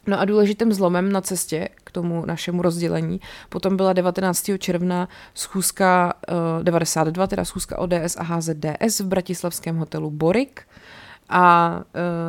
No 0.08 0.20
a 0.20 0.26
důležitým 0.26 0.74
zlomem 0.74 1.12
na 1.12 1.22
cestě 1.22 1.70
k 1.84 1.92
tomu 1.92 2.26
našemu 2.26 2.62
rozdělení 2.62 3.22
potom 3.50 3.78
byla 3.78 3.94
19. 3.94 4.50
června 4.58 5.10
schůzka 5.34 6.14
uh, 6.58 6.64
92, 6.64 7.28
teda 7.28 7.46
schůzka 7.46 7.78
ODS 7.78 8.18
a 8.18 8.24
HZDS 8.24 9.00
v 9.00 9.06
bratislavském 9.06 9.78
hotelu 9.78 10.12
Borik. 10.12 10.62
A 11.30 11.76
uh, 11.78 11.84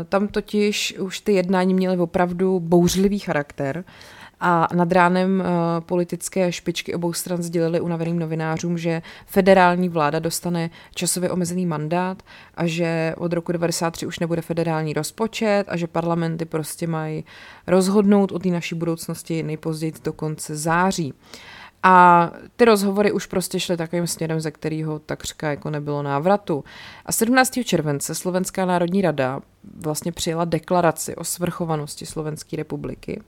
tam 0.09 0.29
totiž 0.29 0.99
už 0.99 1.21
ty 1.21 1.33
jednání 1.33 1.75
měly 1.75 1.99
opravdu 1.99 2.61
bouřlivý 2.61 3.19
charakter. 3.19 3.85
A 4.45 4.69
nad 4.75 4.93
ránem 4.93 5.41
uh, 5.41 5.47
politické 5.81 6.53
špičky 6.53 6.95
obou 6.95 7.13
stran 7.13 7.43
sdělili 7.43 7.81
unaveným 7.81 8.19
novinářům, 8.19 8.79
že 8.79 9.03
federální 9.27 9.89
vláda 9.89 10.19
dostane 10.19 10.71
časově 10.95 11.31
omezený 11.31 11.67
mandát 11.67 12.23
a 12.55 12.67
že 12.67 13.15
od 13.17 13.33
roku 13.33 13.53
93 13.53 14.07
už 14.07 14.19
nebude 14.19 14.43
federální 14.43 14.93
rozpočet 14.93 15.65
a 15.69 15.77
že 15.77 15.87
parlamenty 15.87 16.45
prostě 16.45 16.87
mají 16.87 17.25
rozhodnout 17.67 18.33
o 18.33 18.39
té 18.39 18.49
naší 18.49 18.75
budoucnosti 18.75 19.43
nejpozději 19.43 19.93
do 20.05 20.13
konce 20.13 20.57
září. 20.57 21.15
A 21.83 22.31
ty 22.57 22.65
rozhovory 22.65 23.13
už 23.13 23.27
prostě 23.27 23.61
šly 23.61 23.77
takovým 23.77 24.07
směrem, 24.07 24.41
ze 24.41 24.51
kterého 24.51 24.99
takřka 24.99 25.51
jako 25.51 25.71
nebylo 25.71 26.03
návratu. 26.03 26.65
A 27.07 27.13
17. 27.13 27.59
července 27.65 28.15
Slovenská 28.15 28.67
národní 28.67 29.03
rada 29.03 29.41
vlastně 29.81 30.13
přijela 30.13 30.45
deklaraci 30.45 31.17
o 31.17 31.25
svrchovanosti 31.25 32.07
Slovenské 32.07 32.57
republiky 32.57 33.21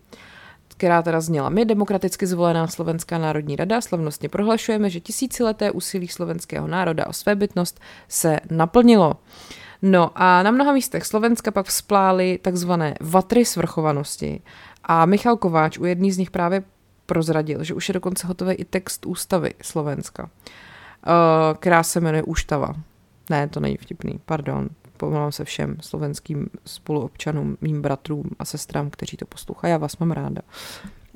která 0.68 1.03
teda 1.03 1.20
zněla. 1.20 1.48
My, 1.48 1.64
demokraticky 1.64 2.27
zvolená 2.27 2.66
Slovenská 2.66 3.18
národní 3.18 3.57
rada, 3.57 3.81
slavnostně 3.81 4.29
prohlašujeme, 4.29 4.90
že 4.90 5.00
tisícileté 5.00 5.70
úsilí 5.70 6.09
slovenského 6.09 6.66
národa 6.66 7.07
o 7.07 7.12
svébytnost 7.12 7.81
se 8.09 8.40
naplnilo. 8.50 9.14
No 9.83 10.11
a 10.14 10.42
na 10.42 10.50
mnoha 10.50 10.72
místech 10.72 11.07
Slovenska 11.07 11.50
pak 11.50 11.66
vzplály 11.66 12.38
takzvané 12.42 12.94
vatry 13.00 13.44
svrchovanosti 13.44 14.40
a 14.85 15.07
Michal 15.07 15.37
Kováč 15.37 15.79
u 15.79 15.85
jedný 15.85 16.12
z 16.12 16.18
nich 16.18 16.31
právě 16.31 16.62
prozradil, 17.07 17.64
že 17.64 17.74
už 17.74 17.88
je 17.88 17.92
dokonce 17.92 18.27
hotový 18.27 18.55
i 18.55 18.64
text 18.64 19.07
ústavy 19.07 19.55
Slovenska, 19.62 20.31
eh, 21.07 21.11
která 21.55 21.83
se 21.83 22.00
jmenuje 22.00 22.22
Úštava. 22.22 22.74
Ne, 23.31 23.48
to 23.48 23.61
není 23.61 23.77
vtipný, 23.77 24.20
pardon 24.24 24.68
pomlám 25.05 25.33
se 25.33 25.45
všem 25.45 25.77
slovenským 25.81 26.49
spoluobčanům, 26.67 27.57
mým 27.61 27.83
bratrům 27.83 28.31
a 28.38 28.45
sestrám, 28.45 28.90
kteří 28.90 29.17
to 29.17 29.27
poslouchají. 29.27 29.73
Já 29.73 29.79
vás 29.79 29.97
mám 29.97 30.11
ráda. 30.11 30.43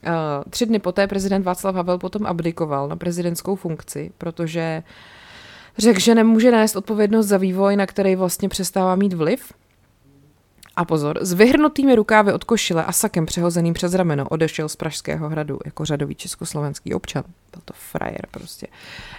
Uh, 0.07 0.13
tři 0.51 0.67
dny 0.67 0.79
poté 0.79 1.07
prezident 1.07 1.43
Václav 1.43 1.75
Havel 1.75 1.99
potom 1.99 2.27
abdikoval 2.27 2.89
na 2.89 2.97
prezidentskou 2.97 3.57
funkci, 3.57 4.11
protože 4.19 4.83
řekl, 5.79 6.01
že 6.01 6.15
nemůže 6.15 6.51
nést 6.51 6.77
odpovědnost 6.77 7.27
za 7.27 7.37
vývoj, 7.37 7.77
na 7.77 7.87
který 7.87 8.17
vlastně 8.17 8.49
přestává 8.49 8.97
mít 8.97 9.13
vliv 9.13 9.53
a 10.79 10.85
pozor, 10.85 11.19
s 11.21 11.33
vyhrnutými 11.33 11.95
rukávy 11.95 12.33
od 12.33 12.45
košile 12.45 12.85
a 12.85 12.93
sakem 12.93 13.27
přehozeným 13.27 13.75
přes 13.75 13.95
rameno 13.95 14.29
odešel 14.29 14.69
z 14.69 14.77
Pražského 14.77 15.29
hradu 15.29 15.59
jako 15.65 15.85
řadový 15.85 16.15
československý 16.15 16.95
občan. 16.95 17.23
Byl 17.53 17.63
to 17.65 17.75
frajer 17.77 18.27
prostě. 18.31 18.67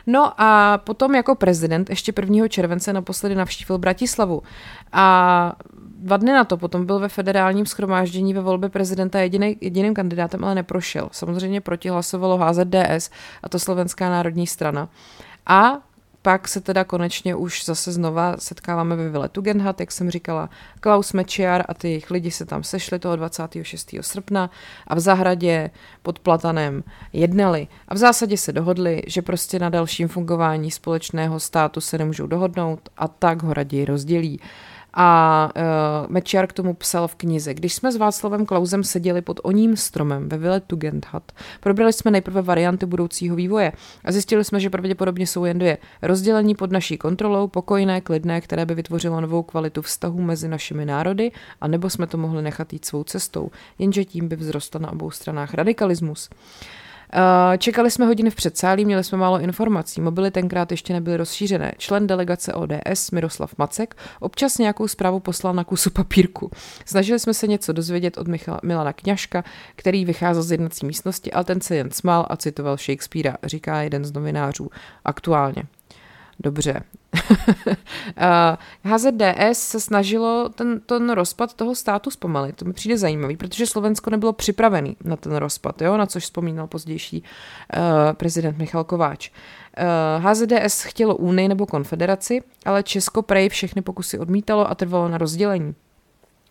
No 0.08 0.42
a 0.42 0.78
potom 0.78 1.16
jako 1.16 1.36
prezident 1.36 1.90
ještě 1.90 2.14
1. 2.22 2.48
července 2.48 2.94
naposledy 2.94 3.36
navštívil 3.36 3.78
Bratislavu 3.78 4.44
a 4.92 5.56
dva 6.00 6.18
dny 6.18 6.32
na 6.32 6.44
to 6.44 6.58
potom 6.58 6.86
byl 6.86 7.00
ve 7.00 7.10
federálním 7.10 7.66
schromáždění 7.66 8.34
ve 8.34 8.42
volbě 8.42 8.70
prezidenta 8.70 9.20
jediný, 9.20 9.58
jediným 9.62 9.94
kandidátem, 9.94 10.44
ale 10.44 10.56
neprošel. 10.56 11.10
Samozřejmě 11.12 11.62
proti 11.62 11.90
hlasovalo 11.90 12.38
HZDS 12.38 13.10
a 13.44 13.50
to 13.50 13.60
Slovenská 13.60 14.10
národní 14.10 14.48
strana. 14.48 14.90
A 15.46 15.78
pak 16.22 16.48
se 16.48 16.62
teda 16.62 16.84
konečně 16.84 17.36
už 17.36 17.66
zase 17.66 17.92
znova 17.92 18.36
setkáváme 18.38 18.96
ve 18.96 19.10
Vile 19.10 19.30
Tugendhat, 19.30 19.80
jak 19.80 19.92
jsem 19.92 20.12
říkala, 20.12 20.50
Klaus 20.80 21.14
Mečiar 21.14 21.64
a 21.70 21.74
ty 21.74 21.88
jejich 21.88 22.12
lidi 22.12 22.32
se 22.32 22.46
tam 22.46 22.64
sešli 22.64 23.00
toho 23.00 23.16
26. 23.16 23.96
srpna 24.02 24.50
a 24.88 24.96
v 24.96 25.00
zahradě 25.00 25.70
pod 26.02 26.20
Platanem 26.20 26.84
jednali. 27.14 27.68
A 27.88 27.94
v 27.94 27.98
zásadě 27.98 28.38
se 28.38 28.54
dohodli, 28.54 29.02
že 29.08 29.22
prostě 29.22 29.60
na 29.60 29.70
dalším 29.70 30.08
fungování 30.08 30.72
společného 30.72 31.40
státu 31.40 31.82
se 31.82 31.98
nemůžou 31.98 32.28
dohodnout 32.28 32.90
a 32.98 33.08
tak 33.08 33.44
ho 33.44 33.54
raději 33.54 33.86
rozdělí. 33.86 34.40
A 34.94 35.50
uh, 35.56 36.12
Mečiar 36.12 36.48
k 36.48 36.54
tomu 36.54 36.74
psal 36.74 37.08
v 37.08 37.16
knize. 37.16 37.54
Když 37.54 37.74
jsme 37.74 37.92
s 37.92 37.98
Václavem 37.98 38.46
Klausem 38.46 38.84
seděli 38.84 39.22
pod 39.22 39.40
oním 39.44 39.78
stromem 39.78 40.30
ve 40.30 40.38
Vile 40.38 40.60
Tugendhat, 40.60 41.32
probrali 41.60 41.94
jsme 41.94 42.12
nejprve 42.12 42.42
varianty 42.42 42.86
budoucího 42.86 43.36
vývoje 43.36 43.72
a 44.06 44.12
zjistili 44.12 44.44
jsme, 44.44 44.60
že 44.60 44.70
pravděpodobně 44.70 45.28
jsou 45.28 45.46
jen 45.46 45.60
dvě. 45.60 45.78
Rozdělení 46.02 46.56
pod 46.56 46.72
naší 46.72 46.98
kontrolou, 46.98 47.48
pokojné, 47.48 48.02
klidné, 48.02 48.42
které 48.42 48.66
by 48.66 48.76
vytvořilo 48.76 49.22
novou 49.22 49.44
kvalitu 49.44 49.82
vztahů 49.82 50.22
mezi 50.22 50.48
našimi 50.48 50.86
národy, 50.86 51.32
a 51.62 51.68
nebo 51.68 51.90
jsme 51.90 52.08
to 52.08 52.18
mohli 52.18 52.42
nechat 52.42 52.74
jít 52.74 52.86
svou 52.86 53.04
cestou, 53.04 53.52
jenže 53.80 54.06
tím 54.06 54.28
by 54.28 54.36
vzrostl 54.36 54.80
na 54.80 54.92
obou 54.92 55.12
stranách 55.12 55.54
radikalismus. 55.54 56.30
Uh, 56.32 56.89
čekali 57.58 57.92
jsme 57.92 58.06
hodiny 58.06 58.30
v 58.30 58.36
předsálí, 58.36 58.86
měli 58.86 59.04
jsme 59.04 59.18
málo 59.18 59.40
informací, 59.40 60.02
mobily 60.02 60.32
tenkrát 60.32 60.72
ještě 60.72 60.94
nebyly 60.94 61.18
rozšířené. 61.18 61.74
Člen 61.78 62.08
delegace 62.08 62.54
ODS 62.54 63.12
Miroslav 63.12 63.54
Macek 63.58 63.96
občas 64.20 64.58
nějakou 64.58 64.88
zprávu 64.88 65.20
poslal 65.20 65.54
na 65.54 65.64
kusu 65.64 65.90
papírku. 65.90 66.52
Snažili 66.86 67.20
jsme 67.20 67.34
se 67.34 67.48
něco 67.48 67.74
dozvědět 67.74 68.18
od 68.18 68.28
Michala, 68.28 68.60
Milana 68.64 68.94
Kňažka, 68.94 69.44
který 69.76 70.06
vycházel 70.06 70.44
z 70.44 70.52
jednací 70.52 70.86
místnosti, 70.86 71.32
ale 71.32 71.44
ten 71.44 71.62
se 71.62 71.76
jen 71.76 71.92
smál 71.92 72.26
a 72.30 72.38
citoval 72.38 72.78
Shakespearea, 72.78 73.36
říká 73.44 73.82
jeden 73.82 74.06
z 74.06 74.12
novinářů 74.12 74.70
aktuálně. 75.06 75.64
Dobře. 76.40 76.84
HZDS 78.84 79.60
se 79.60 79.80
snažilo 79.80 80.50
ten, 80.50 80.80
ten 80.86 81.10
rozpad 81.10 81.54
toho 81.54 81.76
státu 81.76 82.12
zpomalit. 82.12 82.56
To 82.56 82.66
mi 82.66 82.74
přijde 82.74 82.98
zajímavý, 82.98 83.38
protože 83.38 83.68
Slovensko 83.68 84.10
nebylo 84.10 84.34
připravený 84.34 84.98
na 85.04 85.16
ten 85.16 85.36
rozpad, 85.36 85.82
jo? 85.82 85.98
na 85.98 86.06
což 86.06 86.24
vzpomínal 86.24 86.68
pozdější 86.68 87.24
uh, 87.24 87.82
prezident 88.14 88.58
Michal 88.58 88.84
Kováč. 88.84 89.32
Uh, 90.20 90.26
HZDS 90.26 90.84
chtělo 90.84 91.16
Unii 91.16 91.48
nebo 91.48 91.66
konfederaci, 91.66 92.42
ale 92.66 92.84
Česko 92.84 93.22
prej 93.22 93.50
všechny 93.50 93.82
pokusy 93.82 94.20
odmítalo 94.20 94.70
a 94.70 94.76
trvalo 94.76 95.10
na 95.10 95.18
rozdělení. 95.18 95.76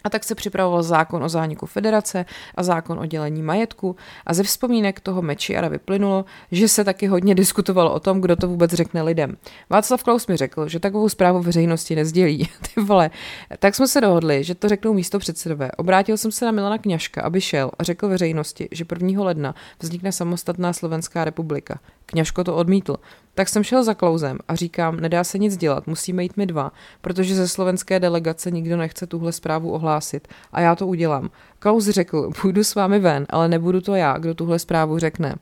A 0.04 0.10
tak 0.10 0.24
se 0.24 0.34
připravoval 0.34 0.82
zákon 0.82 1.24
o 1.24 1.28
zániku 1.28 1.66
federace 1.66 2.24
a 2.54 2.62
zákon 2.62 2.98
o 2.98 3.06
dělení 3.06 3.42
majetku 3.42 3.96
a 4.26 4.34
ze 4.34 4.42
vzpomínek 4.42 5.00
toho 5.00 5.22
Mečiara 5.22 5.68
vyplynulo, 5.68 6.24
že 6.52 6.68
se 6.68 6.84
taky 6.84 7.06
hodně 7.06 7.34
diskutovalo 7.34 7.94
o 7.94 8.00
tom, 8.00 8.20
kdo 8.20 8.36
to 8.36 8.48
vůbec 8.48 8.72
řekne 8.72 9.02
lidem. 9.02 9.36
Václav 9.70 10.02
Klaus 10.02 10.26
mi 10.26 10.36
řekl, 10.36 10.68
že 10.68 10.80
takovou 10.80 11.08
zprávu 11.08 11.42
veřejnosti 11.42 11.96
nezdělí. 11.96 12.48
Ty 12.74 12.80
vole. 12.80 13.10
Tak 13.58 13.74
jsme 13.74 13.88
se 13.88 14.00
dohodli, 14.00 14.44
že 14.44 14.54
to 14.54 14.68
řeknou 14.68 14.92
místo 14.92 15.18
předsedové. 15.18 15.70
Obrátil 15.72 16.16
jsem 16.16 16.32
se 16.32 16.44
na 16.44 16.50
Milana 16.50 16.78
Kňažka, 16.78 17.22
aby 17.22 17.40
šel 17.40 17.70
a 17.78 17.82
řekl 17.82 18.08
veřejnosti, 18.08 18.68
že 18.72 18.84
1. 18.92 19.24
ledna 19.24 19.54
vznikne 19.80 20.12
samostatná 20.12 20.72
Slovenská 20.72 21.24
republika. 21.24 21.80
Kňažko 22.10 22.44
to 22.44 22.56
odmítl. 22.56 22.96
Tak 23.34 23.48
jsem 23.48 23.64
šel 23.64 23.84
za 23.84 23.94
Klausem 23.94 24.38
a 24.48 24.54
říkám, 24.54 25.00
nedá 25.00 25.24
se 25.24 25.38
nic 25.38 25.56
dělat, 25.56 25.86
musíme 25.86 26.22
jít 26.22 26.36
my 26.36 26.46
dva, 26.46 26.72
protože 27.00 27.34
ze 27.34 27.48
slovenské 27.48 28.00
delegace 28.00 28.50
nikdo 28.50 28.76
nechce 28.76 29.06
tuhle 29.06 29.32
zprávu 29.32 29.72
ohlásit 29.72 30.28
a 30.52 30.60
já 30.60 30.74
to 30.74 30.86
udělám. 30.86 31.30
Klaus 31.58 31.84
řekl, 31.88 32.30
půjdu 32.40 32.64
s 32.64 32.74
vámi 32.74 32.98
ven, 32.98 33.26
ale 33.30 33.48
nebudu 33.48 33.80
to 33.80 33.94
já, 33.94 34.18
kdo 34.18 34.34
tuhle 34.34 34.58
zprávu 34.58 34.98
řekne. 34.98 35.34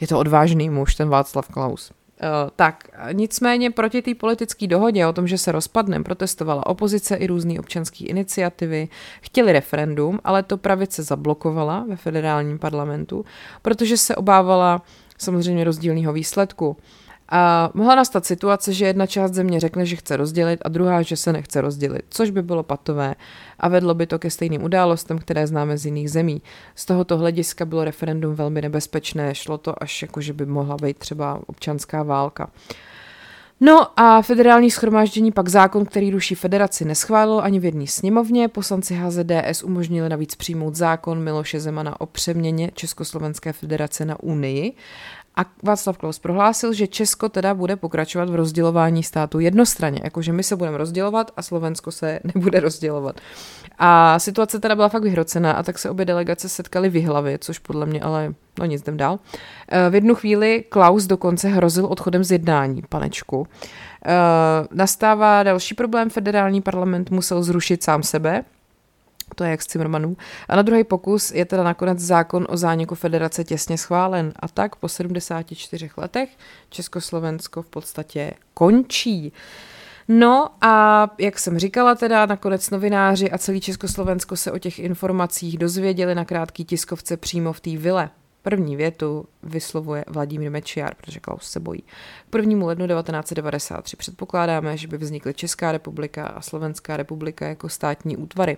Je 0.00 0.06
to 0.06 0.18
odvážný 0.18 0.70
muž, 0.70 0.94
ten 0.94 1.08
Václav 1.08 1.48
Klaus. 1.48 1.90
Uh, 1.90 2.50
tak, 2.56 2.84
nicméně 3.12 3.70
proti 3.70 4.02
té 4.02 4.14
politické 4.14 4.66
dohodě 4.66 5.06
o 5.06 5.12
tom, 5.12 5.26
že 5.26 5.38
se 5.38 5.52
rozpadnem, 5.52 6.04
protestovala 6.04 6.66
opozice 6.66 7.16
i 7.16 7.26
různé 7.26 7.60
občanské 7.60 8.04
iniciativy, 8.04 8.88
chtěli 9.20 9.52
referendum, 9.52 10.20
ale 10.24 10.42
to 10.42 10.56
pravice 10.56 11.02
zablokovala 11.02 11.84
ve 11.88 11.96
federálním 11.96 12.58
parlamentu, 12.58 13.24
protože 13.62 13.96
se 13.96 14.16
obávala 14.16 14.82
samozřejmě 15.24 15.64
rozdílného 15.64 16.12
výsledku. 16.12 16.76
A 17.28 17.70
mohla 17.74 17.94
nastat 17.94 18.26
situace, 18.26 18.72
že 18.72 18.86
jedna 18.86 19.06
část 19.06 19.34
země 19.34 19.60
řekne, 19.60 19.86
že 19.86 19.96
chce 19.96 20.16
rozdělit 20.16 20.60
a 20.64 20.68
druhá, 20.68 21.02
že 21.02 21.16
se 21.16 21.32
nechce 21.32 21.60
rozdělit, 21.60 22.04
což 22.08 22.30
by 22.30 22.42
bylo 22.42 22.62
patové 22.62 23.14
a 23.58 23.68
vedlo 23.68 23.94
by 23.94 24.06
to 24.06 24.18
ke 24.18 24.30
stejným 24.30 24.62
událostem, 24.62 25.18
které 25.18 25.46
známe 25.46 25.78
z 25.78 25.86
jiných 25.86 26.10
zemí. 26.10 26.42
Z 26.74 26.84
tohoto 26.84 27.18
hlediska 27.18 27.64
bylo 27.64 27.84
referendum 27.84 28.34
velmi 28.34 28.62
nebezpečné, 28.62 29.34
šlo 29.34 29.58
to 29.58 29.82
až 29.82 30.02
jako, 30.02 30.20
že 30.20 30.32
by 30.32 30.46
mohla 30.46 30.76
být 30.76 30.98
třeba 30.98 31.40
občanská 31.46 32.02
válka. 32.02 32.50
No 33.64 34.00
a 34.00 34.22
federální 34.22 34.70
schromáždění 34.70 35.32
pak 35.32 35.48
zákon, 35.48 35.84
který 35.84 36.10
ruší 36.10 36.34
federaci, 36.34 36.84
neschválilo 36.84 37.44
ani 37.44 37.60
v 37.60 37.64
jedné 37.64 37.86
sněmovně. 37.86 38.48
Poslanci 38.48 38.94
HZDS 38.94 39.62
umožnili 39.62 40.08
navíc 40.08 40.34
přijmout 40.34 40.74
zákon 40.74 41.24
Miloše 41.24 41.60
Zemana 41.60 42.00
o 42.00 42.06
přeměně 42.06 42.70
Československé 42.74 43.52
federace 43.52 44.04
na 44.04 44.22
Unii. 44.22 44.72
A 45.36 45.44
Václav 45.62 45.98
Klaus 45.98 46.18
prohlásil, 46.18 46.72
že 46.72 46.86
Česko 46.86 47.28
teda 47.28 47.54
bude 47.54 47.76
pokračovat 47.76 48.30
v 48.30 48.34
rozdělování 48.34 49.02
státu 49.02 49.40
jednostranně, 49.40 50.00
jakože 50.04 50.32
my 50.32 50.42
se 50.42 50.56
budeme 50.56 50.78
rozdělovat 50.78 51.30
a 51.36 51.42
Slovensko 51.42 51.92
se 51.92 52.20
nebude 52.34 52.60
rozdělovat. 52.60 53.20
A 53.78 54.18
situace 54.18 54.60
teda 54.60 54.74
byla 54.74 54.88
fakt 54.88 55.02
vyhrocená 55.02 55.52
a 55.52 55.62
tak 55.62 55.78
se 55.78 55.90
obě 55.90 56.04
delegace 56.04 56.48
setkaly 56.48 56.88
v 56.88 57.04
hlavě, 57.04 57.38
což 57.38 57.58
podle 57.58 57.86
mě 57.86 58.00
ale, 58.00 58.34
no 58.58 58.64
nic, 58.64 58.82
jdem 58.82 58.96
dál. 58.96 59.18
Eh, 59.68 59.90
v 59.90 59.94
jednu 59.94 60.14
chvíli 60.14 60.64
Klaus 60.68 61.06
dokonce 61.06 61.48
hrozil 61.48 61.86
odchodem 61.86 62.24
z 62.24 62.32
jednání, 62.32 62.82
panečku. 62.88 63.46
Eh, 64.06 64.12
nastává 64.72 65.42
další 65.42 65.74
problém, 65.74 66.10
federální 66.10 66.62
parlament 66.62 67.10
musel 67.10 67.42
zrušit 67.42 67.82
sám 67.82 68.02
sebe, 68.02 68.44
to 69.34 69.44
je 69.44 69.50
jak 69.50 69.62
z 69.62 69.66
Cimrmanů. 69.66 70.16
A 70.48 70.56
na 70.56 70.62
druhý 70.62 70.84
pokus 70.84 71.30
je 71.30 71.44
teda 71.44 71.62
nakonec 71.62 71.98
zákon 71.98 72.46
o 72.48 72.56
zániku 72.56 72.94
federace 72.94 73.44
těsně 73.44 73.78
schválen. 73.78 74.32
A 74.36 74.48
tak 74.48 74.76
po 74.76 74.88
74 74.88 75.90
letech 75.96 76.30
Československo 76.70 77.62
v 77.62 77.66
podstatě 77.66 78.32
končí. 78.54 79.32
No 80.08 80.48
a 80.60 81.06
jak 81.18 81.38
jsem 81.38 81.58
říkala 81.58 81.94
teda, 81.94 82.26
nakonec 82.26 82.70
novináři 82.70 83.30
a 83.30 83.38
celý 83.38 83.60
Československo 83.60 84.36
se 84.36 84.52
o 84.52 84.58
těch 84.58 84.78
informacích 84.78 85.58
dozvěděli 85.58 86.14
na 86.14 86.24
krátký 86.24 86.64
tiskovce 86.64 87.16
přímo 87.16 87.52
v 87.52 87.60
té 87.60 87.76
vile. 87.76 88.10
První 88.44 88.76
větu 88.76 89.26
vyslovuje 89.42 90.04
Vladimír 90.08 90.50
Mečiar, 90.50 90.94
protože 90.94 91.20
Klaus 91.20 91.50
se 91.50 91.60
bojí. 91.60 91.82
K 92.30 92.36
1. 92.36 92.66
lednu 92.66 92.86
1993 92.86 93.96
předpokládáme, 93.96 94.76
že 94.76 94.88
by 94.88 94.98
vznikly 94.98 95.34
Česká 95.34 95.72
republika 95.72 96.26
a 96.26 96.40
Slovenská 96.40 96.96
republika 96.96 97.48
jako 97.48 97.68
státní 97.68 98.16
útvary. 98.16 98.56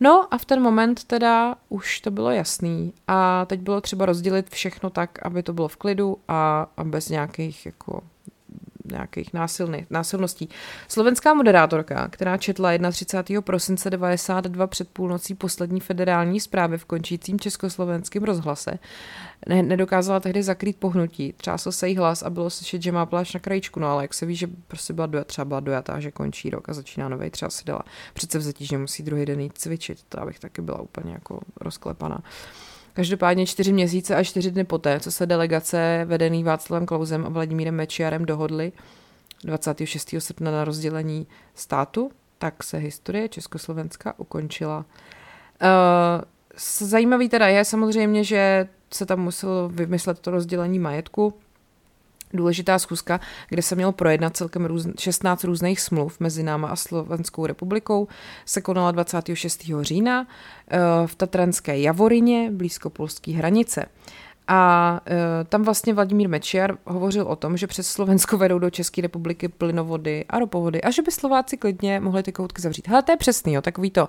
No 0.00 0.34
a 0.34 0.38
v 0.38 0.44
ten 0.44 0.62
moment 0.62 1.04
teda 1.04 1.54
už 1.68 2.00
to 2.00 2.10
bylo 2.10 2.30
jasný 2.30 2.92
a 3.06 3.44
teď 3.44 3.60
bylo 3.60 3.80
třeba 3.80 4.06
rozdělit 4.06 4.50
všechno 4.50 4.90
tak, 4.90 5.26
aby 5.26 5.42
to 5.42 5.52
bylo 5.52 5.68
v 5.68 5.76
klidu 5.76 6.18
a, 6.28 6.66
bez 6.84 7.08
nějakých 7.08 7.66
jako 7.66 8.02
nějakých 8.92 9.32
násilných, 9.32 9.90
násilností. 9.90 10.48
Slovenská 10.88 11.34
moderátorka, 11.34 12.08
která 12.08 12.36
četla 12.36 12.70
31. 12.90 13.42
prosince 13.42 13.90
92 13.90 14.66
před 14.66 14.88
půlnocí 14.88 15.34
poslední 15.34 15.80
federální 15.80 16.40
zprávy 16.40 16.78
v 16.78 16.84
končícím 16.84 17.40
československém 17.40 18.24
rozhlase, 18.24 18.78
ne, 19.48 19.62
nedokázala 19.62 20.20
tehdy 20.20 20.42
zakrýt 20.42 20.76
pohnutí. 20.76 21.34
Třásl 21.36 21.72
se 21.72 21.88
jí 21.88 21.96
hlas 21.96 22.22
a 22.22 22.30
bylo 22.30 22.50
slyšet, 22.50 22.82
že 22.82 22.92
má 22.92 23.06
pláč 23.06 23.34
na 23.34 23.40
krajičku, 23.40 23.80
no 23.80 23.86
ale 23.86 24.04
jak 24.04 24.14
se 24.14 24.26
ví, 24.26 24.36
že 24.36 24.46
prostě 24.68 24.92
byla 24.92 25.06
dojat, 25.06 25.26
třeba 25.26 25.44
byla 25.44 25.60
dojatá, 25.60 26.00
že 26.00 26.10
končí 26.10 26.50
rok 26.50 26.68
a 26.68 26.72
začíná 26.72 27.08
nový, 27.08 27.30
třeba 27.30 27.50
si 27.50 27.64
dala 27.64 27.82
přece 28.14 28.38
vzetí, 28.38 28.66
že 28.66 28.78
musí 28.78 29.02
druhý 29.02 29.26
den 29.26 29.40
jít 29.40 29.58
cvičit, 29.58 29.98
to 30.08 30.20
abych 30.20 30.38
taky 30.38 30.62
byla 30.62 30.80
úplně 30.80 31.12
jako 31.12 31.40
rozklepaná. 31.60 32.22
Každopádně 32.98 33.46
čtyři 33.46 33.72
měsíce 33.72 34.16
a 34.16 34.24
čtyři 34.24 34.50
dny 34.50 34.64
poté, 34.64 35.00
co 35.00 35.12
se 35.12 35.26
delegace 35.26 36.02
vedený 36.04 36.44
Václavem 36.44 36.86
Klausem 36.86 37.26
a 37.26 37.28
Vladimírem 37.28 37.74
Mečiarem 37.74 38.24
dohodli 38.24 38.72
26. 39.44 40.14
srpna 40.18 40.50
na 40.50 40.64
rozdělení 40.64 41.26
státu, 41.54 42.10
tak 42.38 42.62
se 42.62 42.78
historie 42.78 43.28
Československa 43.28 44.14
ukončila. 44.16 44.78
Uh, 44.78 44.84
zajímavý 46.86 47.28
teda 47.28 47.48
je 47.48 47.64
samozřejmě, 47.64 48.24
že 48.24 48.68
se 48.92 49.06
tam 49.06 49.20
muselo 49.20 49.68
vymyslet 49.68 50.18
to 50.18 50.30
rozdělení 50.30 50.78
majetku, 50.78 51.34
důležitá 52.34 52.78
schůzka, 52.78 53.20
kde 53.48 53.62
se 53.62 53.74
mělo 53.74 53.92
projednat 53.92 54.36
celkem 54.36 54.64
růz, 54.64 54.86
16 54.98 55.44
různých 55.44 55.80
smluv 55.80 56.20
mezi 56.20 56.42
náma 56.42 56.68
a 56.68 56.76
Slovenskou 56.76 57.46
republikou, 57.46 58.08
se 58.44 58.60
konala 58.60 58.90
26. 58.90 59.70
října 59.80 60.26
eh, 60.70 60.78
v 61.06 61.14
Tatranské 61.14 61.78
Javorině, 61.78 62.50
blízko 62.50 62.90
polské 62.90 63.32
hranice. 63.32 63.86
A 64.48 65.00
e, 65.06 65.44
tam 65.44 65.62
vlastně 65.62 65.94
Vladimír 65.94 66.28
Mečiar 66.28 66.76
hovořil 66.84 67.24
o 67.24 67.36
tom, 67.36 67.56
že 67.56 67.66
přes 67.66 67.90
Slovensko 67.90 68.38
vedou 68.38 68.58
do 68.58 68.70
České 68.70 69.02
republiky 69.02 69.48
plynovody 69.48 70.24
a 70.28 70.38
ropovody 70.38 70.82
a 70.82 70.90
že 70.90 71.02
by 71.02 71.10
Slováci 71.10 71.56
klidně 71.56 72.00
mohli 72.00 72.22
ty 72.22 72.32
koutky 72.32 72.62
zavřít. 72.62 72.88
Hele, 72.88 73.02
to 73.02 73.12
je 73.12 73.16
přesný, 73.16 73.52
jo, 73.52 73.62
takový 73.62 73.90
to. 73.90 74.08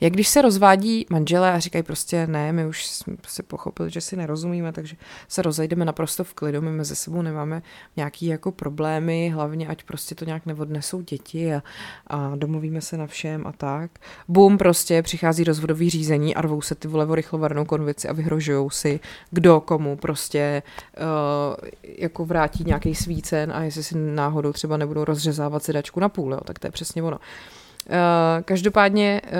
Jak 0.00 0.12
když 0.12 0.28
se 0.28 0.42
rozvádí 0.42 1.06
manželé 1.10 1.52
a 1.52 1.58
říkají 1.58 1.82
prostě 1.82 2.26
ne, 2.26 2.52
my 2.52 2.66
už 2.66 2.86
jsme 2.86 3.16
si 3.26 3.42
pochopili, 3.42 3.90
že 3.90 4.00
si 4.00 4.16
nerozumíme, 4.16 4.72
takže 4.72 4.96
se 5.28 5.42
rozejdeme 5.42 5.84
naprosto 5.84 6.24
v 6.24 6.34
klidu, 6.34 6.62
my 6.62 6.70
mezi 6.70 6.96
sebou 6.96 7.22
nemáme 7.22 7.62
nějaký 7.96 8.26
jako 8.26 8.52
problémy, 8.52 9.30
hlavně 9.34 9.68
ať 9.68 9.82
prostě 9.84 10.14
to 10.14 10.24
nějak 10.24 10.46
neodnesou 10.46 11.00
děti 11.00 11.54
a, 11.54 11.62
a 12.06 12.32
domluvíme 12.36 12.80
se 12.80 12.96
na 12.96 13.06
všem 13.06 13.46
a 13.46 13.52
tak. 13.52 13.90
Bum, 14.28 14.58
prostě 14.58 15.02
přichází 15.02 15.44
rozvodový 15.44 15.90
řízení 15.90 16.34
a 16.34 16.40
rvou 16.40 16.62
se 16.62 16.74
ty 16.74 16.88
vole 16.88 17.06
rychlovarnou 17.16 17.64
konvici 17.64 18.08
a 18.08 18.12
vyhrožují 18.12 18.68
si, 18.70 19.00
kdo 19.30 19.60
komu 19.74 19.96
prostě 19.96 20.62
uh, 20.96 21.68
jako 21.98 22.24
vrátí 22.24 22.64
nějaký 22.66 22.94
svícen 22.94 23.52
a 23.52 23.62
jestli 23.62 23.82
si 23.82 23.98
náhodou 23.98 24.52
třeba 24.52 24.76
nebudou 24.76 25.04
rozřezávat 25.04 25.62
sedačku 25.62 26.00
na 26.00 26.08
půl, 26.08 26.32
jo, 26.32 26.40
tak 26.44 26.58
to 26.58 26.66
je 26.66 26.70
přesně 26.70 27.02
ono. 27.02 27.16
Uh, 27.16 28.42
každopádně 28.44 29.20
uh, 29.24 29.30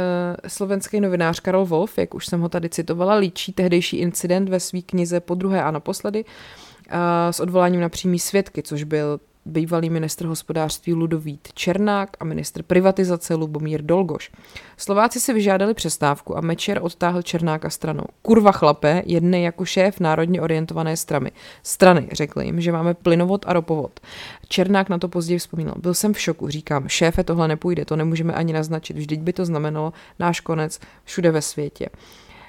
slovenský 0.46 1.00
novinář 1.00 1.40
Karol 1.40 1.66
Wolf, 1.66 1.98
jak 1.98 2.14
už 2.14 2.26
jsem 2.26 2.40
ho 2.40 2.48
tady 2.48 2.68
citovala, 2.68 3.14
líčí 3.14 3.52
tehdejší 3.52 3.96
incident 3.96 4.48
ve 4.48 4.60
své 4.60 4.82
knize 4.82 5.20
po 5.20 5.34
druhé 5.34 5.62
a 5.62 5.70
naposledy 5.70 6.24
uh, 6.24 6.98
s 7.30 7.40
odvoláním 7.40 7.80
na 7.80 7.88
přímý 7.88 8.18
svědky, 8.18 8.62
což 8.62 8.84
byl 8.84 9.20
bývalý 9.46 9.90
ministr 9.90 10.26
hospodářství 10.26 10.94
Ludovít 10.94 11.48
Černák 11.54 12.16
a 12.20 12.24
ministr 12.24 12.62
privatizace 12.62 13.34
Lubomír 13.34 13.82
Dolgoš. 13.82 14.30
Slováci 14.76 15.20
si 15.20 15.32
vyžádali 15.32 15.74
přestávku 15.74 16.36
a 16.36 16.40
Mečer 16.40 16.78
odtáhl 16.82 17.22
Černáka 17.22 17.70
stranou. 17.70 18.04
Kurva 18.22 18.52
chlape, 18.52 19.02
jedne 19.06 19.40
jako 19.40 19.64
šéf 19.64 20.00
národně 20.00 20.40
orientované 20.40 20.96
strany. 20.96 21.32
Strany, 21.62 22.08
řekli 22.12 22.46
jim, 22.46 22.60
že 22.60 22.72
máme 22.72 22.94
plynovod 22.94 23.44
a 23.48 23.52
ropovod. 23.52 24.00
Černák 24.48 24.88
na 24.88 24.98
to 24.98 25.08
později 25.08 25.38
vzpomínal. 25.38 25.74
Byl 25.78 25.94
jsem 25.94 26.14
v 26.14 26.20
šoku, 26.20 26.48
říkám, 26.48 26.88
šéfe, 26.88 27.24
tohle 27.24 27.48
nepůjde, 27.48 27.84
to 27.84 27.96
nemůžeme 27.96 28.32
ani 28.32 28.52
naznačit, 28.52 28.96
vždyť 28.96 29.20
by 29.20 29.32
to 29.32 29.44
znamenalo 29.44 29.92
náš 30.18 30.40
konec 30.40 30.80
všude 31.04 31.30
ve 31.30 31.42
světě. 31.42 31.88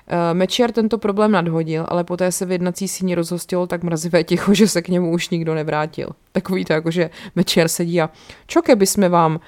Eh, 0.08 0.34
Mečiar 0.34 0.72
tento 0.72 0.98
problém 0.98 1.32
nadhodil, 1.32 1.86
ale 1.88 2.04
poté 2.04 2.32
se 2.32 2.46
v 2.46 2.52
jednací 2.52 2.88
síni 2.88 3.16
rozhostilo 3.16 3.68
tak 3.68 3.84
mrazivé 3.84 4.24
ticho, 4.24 4.54
že 4.54 4.68
se 4.68 4.82
k 4.82 4.90
němu 4.90 5.12
už 5.12 5.30
nikdo 5.30 5.56
nevrátil. 5.56 6.10
Takový 6.32 6.66
to 6.66 6.74
jako, 6.74 6.92
že 6.92 7.10
Mečiar 7.36 7.68
sedí 7.68 8.02
a 8.02 8.10
čo 8.48 8.62
keby 8.62 8.86
jsme 8.86 9.10
vám 9.10 9.36
uh, 9.36 9.40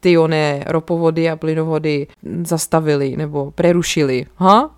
ty 0.00 0.18
oné 0.18 0.64
ropovody 0.66 1.30
a 1.30 1.36
plynovody 1.36 2.06
zastavili 2.42 3.16
nebo 3.16 3.50
prerušili, 3.50 4.26
ha? 4.36 4.70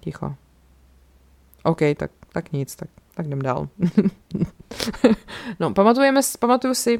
Ticho. 0.00 0.34
OK, 1.62 1.80
tak, 1.96 2.10
tak 2.32 2.52
nic, 2.52 2.76
tak, 2.76 2.88
tak 3.14 3.26
jdem 3.26 3.42
dál. 3.42 3.68
no, 5.60 5.74
pamatujeme, 5.74 6.20
pamatuju 6.38 6.74
si, 6.74 6.98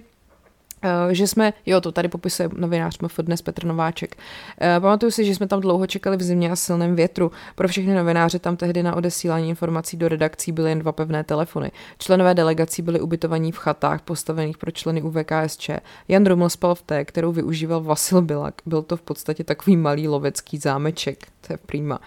že 1.11 1.27
jsme, 1.27 1.53
jo, 1.67 1.81
to 1.81 1.93
tady 1.93 2.09
popisuje 2.09 2.49
novinář 2.57 2.99
MF 2.99 3.19
dnes 3.19 3.43
Petr 3.43 3.65
Nováček. 3.65 4.17
Uh, 4.17 4.83
pamatuju 4.83 5.11
si, 5.11 5.25
že 5.25 5.35
jsme 5.35 5.47
tam 5.47 5.61
dlouho 5.61 5.87
čekali 5.87 6.17
v 6.17 6.23
zimě 6.23 6.51
a 6.51 6.57
silném 6.57 6.97
větru. 6.97 7.33
Pro 7.55 7.69
všechny 7.69 7.95
novináře 7.95 8.39
tam 8.39 8.57
tehdy 8.57 8.83
na 8.83 8.97
odesílání 8.97 9.49
informací 9.49 9.97
do 9.97 10.09
redakcí 10.09 10.53
byly 10.53 10.71
jen 10.71 10.79
dva 10.79 10.93
pevné 10.93 11.25
telefony. 11.25 11.71
Členové 11.99 12.35
delegací 12.35 12.83
byli 12.83 13.01
ubytovaní 13.01 13.53
v 13.53 13.59
chatách 13.59 14.03
postavených 14.03 14.59
pro 14.59 14.71
členy 14.71 15.03
UVKSČ. 15.03 15.71
Jan 16.09 16.27
Ruml 16.27 16.49
spal 16.49 16.75
v 16.75 16.83
té, 16.83 17.05
kterou 17.05 17.33
využíval 17.33 17.81
Vasil 17.81 18.23
Bilak. 18.23 18.55
Byl 18.67 18.83
to 18.83 18.97
v 18.97 19.03
podstatě 19.03 19.45
takový 19.45 19.77
malý 19.77 20.09
lovecký 20.09 20.59
zámeček. 20.59 21.27
To 21.47 21.53
je 21.53 21.57
prýma. 21.67 22.01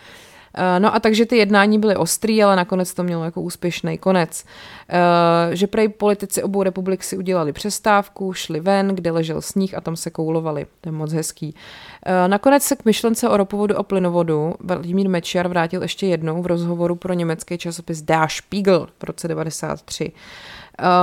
Eh, 0.55 0.79
no 0.79 0.95
a 0.95 0.99
takže 0.99 1.25
ty 1.25 1.37
jednání 1.37 1.79
byly 1.79 1.95
ostrý, 1.95 2.43
ale 2.43 2.55
nakonec 2.55 2.93
to 2.93 3.03
mělo 3.03 3.23
jako 3.23 3.41
úspěšný 3.41 3.97
konec. 3.97 4.45
Eh, 4.89 5.55
že 5.55 5.67
prej 5.67 5.89
politici 5.89 6.43
obou 6.43 6.63
republik 6.63 7.03
si 7.03 7.17
udělali 7.17 7.53
přestávku, 7.53 8.33
šli 8.33 8.59
ven, 8.59 8.87
kde 8.87 9.11
ležel 9.11 9.41
sníh 9.41 9.77
a 9.77 9.81
tam 9.81 9.95
se 9.95 10.09
koulovali. 10.09 10.65
To 10.81 10.89
je 10.89 10.93
moc 10.93 11.13
hezký. 11.13 11.55
Eh, 12.05 12.27
nakonec 12.27 12.63
se 12.63 12.75
k 12.75 12.85
myšlence 12.85 13.29
o 13.29 13.37
ropovodu 13.37 13.77
a 13.77 13.83
plynovodu 13.83 14.53
Vladimír 14.59 15.09
Mečiar 15.09 15.47
vrátil 15.47 15.81
ještě 15.81 16.07
jednou 16.07 16.41
v 16.41 16.45
rozhovoru 16.45 16.95
pro 16.95 17.13
německý 17.13 17.57
časopis 17.57 18.01
Der 18.01 18.27
Spiegel 18.29 18.87
v 18.99 19.03
roce 19.03 19.27
93. 19.27 20.11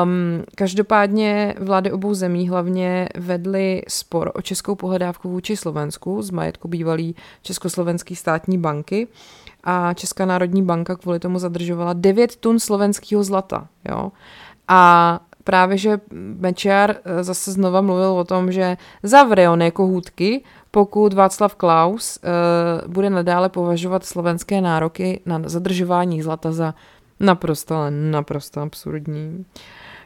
Um, 0.03 0.45
každopádně 0.57 1.55
vlády 1.59 1.93
obou 1.93 2.15
zemí 2.15 2.49
hlavně 2.49 3.09
vedly 3.17 3.83
spor 3.89 4.33
o 4.35 4.43
českou 4.43 4.75
pohledávku 4.75 5.29
vůči 5.29 5.57
Slovensku 5.57 6.23
z 6.23 6.31
majetku 6.31 6.69
bývalý 6.69 7.17
Československý 7.43 8.17
státní 8.17 8.59
banky 8.59 9.09
a 9.65 9.95
Česká 9.95 10.27
národní 10.27 10.63
banka 10.63 10.97
kvůli 10.97 11.19
tomu 11.19 11.39
zadržovala 11.39 11.93
9 11.93 12.37
tun 12.37 12.59
slovenského 12.59 13.25
zlata. 13.25 13.69
Jo? 13.89 14.13
A 14.69 15.21
právě, 15.45 15.79
že 15.79 16.01
Mečiar 16.13 16.91
eh, 17.05 17.25
zase 17.25 17.53
znova 17.53 17.81
mluvil 17.81 18.11
o 18.11 18.25
tom, 18.25 18.53
že 18.53 18.77
zavře 19.03 19.49
on 19.49 19.63
jako 19.63 19.87
hůdky, 19.87 20.45
pokud 20.71 21.13
Václav 21.13 21.55
Klaus 21.55 22.19
uh, 22.23 22.93
bude 22.93 23.11
nadále 23.11 23.49
považovat 23.49 24.05
slovenské 24.05 24.61
nároky 24.61 25.21
na 25.27 25.43
zadržování 25.45 26.23
zlata 26.23 26.53
za 26.53 26.75
Naprosto, 27.21 27.75
ale 27.75 27.91
naprosto 27.91 28.61
absurdní. 28.61 29.45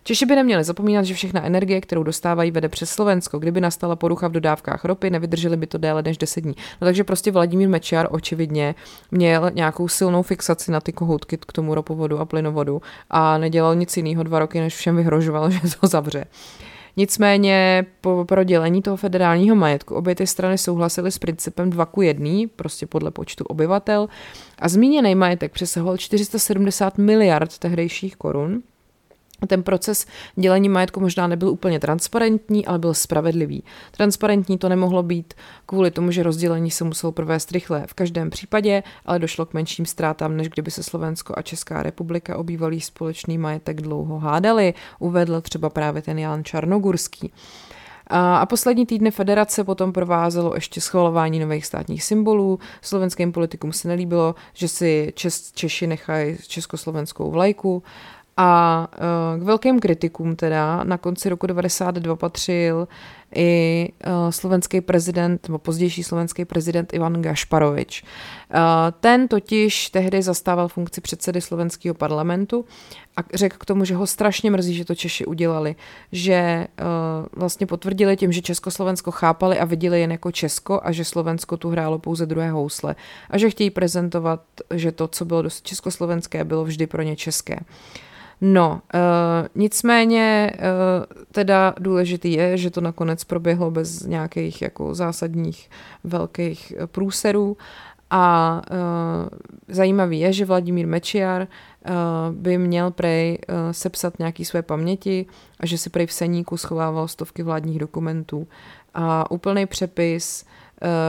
Češi 0.07 0.27
by 0.27 0.37
neměli 0.37 0.65
zapomínat, 0.65 1.05
že 1.05 1.15
všechna 1.15 1.45
energie, 1.45 1.81
kterou 1.81 2.03
dostávají, 2.03 2.51
vede 2.51 2.69
přes 2.69 2.91
Slovensko. 2.91 3.39
Kdyby 3.39 3.61
nastala 3.61 3.97
porucha 3.97 4.29
v 4.29 4.33
dodávkách 4.33 4.85
ropy, 4.85 5.11
nevydrželi 5.11 5.57
by 5.57 5.67
to 5.67 5.79
déle 5.79 6.03
než 6.03 6.19
10 6.19 6.41
dní. 6.41 6.55
No 6.81 6.85
takže 6.85 7.05
prostě 7.05 7.31
Vladimír 7.31 7.69
Mečiar 7.69 8.09
očividně 8.11 8.75
měl 9.11 9.51
nějakou 9.55 9.89
silnou 9.89 10.23
fixaci 10.23 10.71
na 10.73 10.81
ty 10.81 10.93
kohoutky 10.93 11.37
k 11.37 11.53
tomu 11.53 11.75
ropovodu 11.75 12.19
a 12.19 12.25
plynovodu 12.25 12.83
a 13.11 13.39
nedělal 13.39 13.75
nic 13.75 13.97
jiného 13.97 14.23
dva 14.23 14.39
roky, 14.39 14.61
než 14.61 14.77
všem 14.77 14.97
vyhrožoval, 14.97 15.51
že 15.51 15.61
to 15.81 15.87
zavře. 15.87 16.25
Nicméně 16.97 17.87
po 18.01 18.25
prodělení 18.29 18.83
toho 18.83 18.97
federálního 18.97 19.57
majetku 19.57 19.95
obě 19.95 20.15
ty 20.15 20.27
strany 20.27 20.59
souhlasily 20.59 21.13
s 21.13 21.19
principem 21.19 21.71
2 21.71 21.87
ku 21.87 22.03
1, 22.03 22.31
prostě 22.57 22.87
podle 22.87 23.11
počtu 23.11 23.45
obyvatel, 23.45 24.09
a 24.59 24.69
zmíněný 24.69 25.15
majetek 25.15 25.53
přesahoval 25.53 25.97
470 25.97 26.99
miliard 26.99 27.59
tehdejších 27.59 28.17
korun, 28.17 28.63
ten 29.47 29.63
proces 29.63 30.07
dělení 30.37 30.69
majetku 30.69 31.01
možná 31.01 31.27
nebyl 31.27 31.49
úplně 31.49 31.81
transparentní, 31.81 32.67
ale 32.67 32.79
byl 32.79 32.95
spravedlivý. 32.95 33.65
Transparentní 33.97 34.59
to 34.59 34.69
nemohlo 34.69 35.03
být 35.03 35.35
kvůli 35.67 35.91
tomu, 35.91 36.11
že 36.11 36.23
rozdělení 36.23 36.71
se 36.71 36.85
muselo 36.85 37.13
provést 37.13 37.53
rychle. 37.53 37.85
V 37.87 37.95
každém 37.95 38.31
případě 38.31 38.83
ale 39.07 39.19
došlo 39.19 39.47
k 39.47 39.55
menším 39.55 39.87
ztrátám, 39.87 40.37
než 40.37 40.49
kdyby 40.49 40.71
se 40.71 40.83
Slovensko 40.83 41.35
a 41.37 41.43
Česká 41.43 41.83
republika 41.83 42.37
obývalý 42.37 42.81
společný 42.81 43.39
majetek 43.39 43.81
dlouho 43.81 44.19
hádali, 44.19 44.75
uvedl 44.99 45.41
třeba 45.41 45.71
právě 45.71 46.03
ten 46.03 46.19
Jan 46.19 46.45
Čarnogurský. 46.45 47.33
A 48.07 48.47
poslední 48.47 48.87
týdny 48.87 49.11
federace 49.11 49.65
potom 49.65 49.93
provázelo 49.93 50.55
ještě 50.55 50.81
schvalování 50.81 51.41
nových 51.41 51.67
státních 51.67 52.05
symbolů. 52.05 52.59
Slovenským 52.83 53.33
politikům 53.33 53.73
se 53.73 53.89
nelíbilo, 53.89 54.35
že 54.53 54.69
si 54.69 55.13
Češi 55.55 55.87
nechají 55.87 56.37
československou 56.47 57.31
vlajku 57.31 57.83
a 58.37 58.89
uh, 59.35 59.41
k 59.41 59.43
velkým 59.43 59.81
kritikům 59.81 60.37
teda 60.37 60.85
na 60.85 60.99
konci 60.99 61.29
roku 61.29 61.47
92 61.47 62.17
patřil 62.17 62.89
i 63.35 63.89
uh, 64.07 64.31
slovenský 64.31 64.81
prezident, 64.81 65.49
nebo 65.49 65.59
pozdější 65.59 66.03
slovenský 66.03 66.45
prezident 66.45 66.95
Ivan 66.95 67.23
Gašparovič. 67.23 68.03
Uh, 68.03 68.59
ten 69.01 69.29
totiž 69.29 69.91
tehdy 69.91 70.23
zastával 70.23 70.69
funkci 70.69 71.01
předsedy 71.01 71.41
slovenského 71.41 71.95
parlamentu 71.95 72.65
a 73.17 73.21
řekl 73.35 73.57
k 73.61 73.65
tomu, 73.65 73.85
že 73.85 73.95
ho 73.95 74.07
strašně 74.07 74.51
mrzí, 74.51 74.75
že 74.75 74.85
to 74.85 74.95
Češi 74.95 75.27
udělali, 75.27 75.77
že 76.13 76.67
vlastně 77.37 77.67
potvrdili 77.67 78.17
tím, 78.17 78.33
že 78.33 78.43
Československo 78.43 79.11
chápali 79.11 79.59
a 79.59 79.65
viděli 79.65 80.01
jen 80.01 80.13
jako 80.13 80.33
Česko 80.33 80.81
a 80.83 80.93
že 80.93 81.05
Slovensko 81.05 81.57
tu 81.57 81.71
hrálo 81.71 81.99
pouze 81.99 82.27
druhé 82.27 82.51
housle 82.51 82.97
a 83.31 83.39
že 83.39 83.51
chtějí 83.51 83.71
prezentovat, 83.71 84.41
že 84.75 84.93
to, 84.93 85.09
co 85.09 85.25
bylo 85.25 85.43
dost 85.43 85.67
československé, 85.67 86.45
bylo 86.45 86.65
vždy 86.65 86.87
pro 86.87 87.03
ně 87.03 87.17
české. 87.17 87.57
Uh, 88.41 88.45
No, 88.47 88.81
uh, 88.95 89.01
nicméně 89.55 90.53
uh, 90.55 91.25
teda 91.33 91.75
důležitý 91.81 92.33
je, 92.33 92.57
že 92.57 92.71
to 92.71 92.81
nakonec 92.81 93.25
proběhlo 93.25 93.71
bez 93.71 94.03
nějakých 94.03 94.63
jako 94.63 94.95
zásadních 94.95 95.71
velkých 96.05 96.73
eh, 96.79 96.87
průserů. 96.87 97.57
A 98.11 98.63
uh, 98.71 99.29
zajímavý 99.69 100.21
je, 100.21 100.33
že 100.33 100.45
Vladimír 100.45 100.87
Mečiar 100.87 101.43
uh, 101.43 101.97
by 102.35 102.59
měl 102.59 102.91
prej 102.91 103.39
uh, 103.49 103.55
sepsat 103.71 104.19
nějaký 104.19 104.45
své 104.45 104.63
paměti 104.63 105.27
a 105.61 105.67
že 105.67 105.79
si 105.79 105.91
prej 105.91 106.07
v 106.07 106.13
seníku 106.13 106.57
schovával 106.57 107.09
stovky 107.09 107.43
vládních 107.43 107.79
dokumentů. 107.79 108.47
A 108.95 109.31
úplný 109.31 109.67
přepis 109.67 110.45
Eh, 110.45 110.64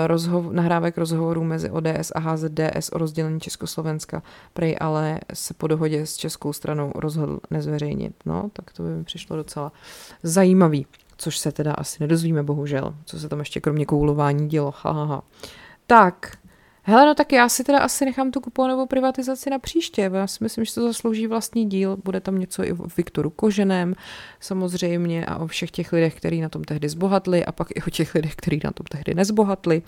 rozhov- 0.07 0.51
nahrávek 0.51 0.97
rozhovorů 0.97 1.43
mezi 1.43 1.69
ODS 1.69 2.11
a 2.15 2.19
HZDS 2.19 2.89
o 2.91 2.97
rozdělení 2.97 3.39
Československa, 3.39 4.23
prej 4.53 4.77
ale 4.79 5.19
se 5.33 5.53
po 5.53 5.67
dohodě 5.67 6.05
s 6.05 6.17
českou 6.17 6.53
stranou 6.53 6.91
rozhodl 6.95 7.39
nezveřejnit. 7.51 8.15
No, 8.25 8.49
tak 8.53 8.73
to 8.73 8.83
by 8.83 8.89
mi 8.89 9.03
přišlo 9.03 9.35
docela 9.35 9.71
zajímavý, 10.23 10.85
což 11.17 11.37
se 11.37 11.51
teda 11.51 11.73
asi 11.73 11.97
nedozvíme, 11.99 12.43
bohužel, 12.43 12.95
co 13.05 13.19
se 13.19 13.29
tam 13.29 13.39
ještě 13.39 13.61
kromě 13.61 13.85
koulování 13.85 14.49
dělo. 14.49 14.73
Ha, 14.77 14.91
ha, 14.91 15.05
ha. 15.05 15.21
Tak, 15.87 16.37
Hele, 16.87 17.05
no 17.05 17.15
tak 17.15 17.31
já 17.31 17.49
si 17.49 17.63
teda 17.63 17.79
asi 17.79 18.05
nechám 18.05 18.31
tu 18.31 18.41
kuponovou 18.41 18.85
privatizaci 18.85 19.49
na 19.49 19.59
příště. 19.59 20.11
Já 20.13 20.27
si 20.27 20.43
myslím, 20.43 20.65
že 20.65 20.73
to 20.73 20.87
zaslouží 20.87 21.27
vlastní 21.27 21.69
díl. 21.69 21.97
Bude 22.03 22.19
tam 22.19 22.39
něco 22.39 22.63
i 22.63 22.73
o 22.73 22.87
Viktoru 22.97 23.29
Koženém 23.29 23.95
samozřejmě 24.39 25.25
a 25.25 25.37
o 25.37 25.47
všech 25.47 25.71
těch 25.71 25.93
lidech, 25.93 26.15
kteří 26.15 26.41
na 26.41 26.49
tom 26.49 26.63
tehdy 26.63 26.89
zbohatli 26.89 27.45
a 27.45 27.51
pak 27.51 27.67
i 27.75 27.81
o 27.87 27.89
těch 27.89 28.15
lidech, 28.15 28.35
kteří 28.35 28.59
na 28.63 28.71
tom 28.71 28.85
tehdy 28.91 29.13
nezbohatli. 29.13 29.81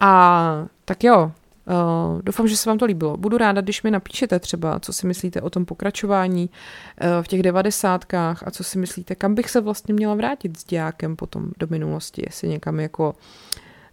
A 0.00 0.66
tak 0.84 1.04
jo, 1.04 1.32
Uh, 1.68 2.22
doufám, 2.22 2.48
že 2.48 2.56
se 2.56 2.70
vám 2.70 2.78
to 2.78 2.84
líbilo. 2.84 3.16
Budu 3.16 3.38
ráda, 3.38 3.60
když 3.60 3.82
mi 3.82 3.90
napíšete 3.90 4.38
třeba, 4.38 4.80
co 4.80 4.92
si 4.92 5.06
myslíte 5.06 5.40
o 5.40 5.50
tom 5.50 5.64
pokračování 5.64 6.50
uh, 6.50 7.22
v 7.22 7.28
těch 7.28 7.42
devadesátkách 7.42 8.42
a 8.46 8.50
co 8.50 8.64
si 8.64 8.78
myslíte, 8.78 9.14
kam 9.14 9.34
bych 9.34 9.50
se 9.50 9.60
vlastně 9.60 9.94
měla 9.94 10.14
vrátit 10.14 10.58
s 10.58 10.64
diákem 10.64 11.16
potom 11.16 11.50
do 11.58 11.66
minulosti, 11.70 12.22
jestli 12.26 12.48
někam 12.48 12.80
jako 12.80 13.14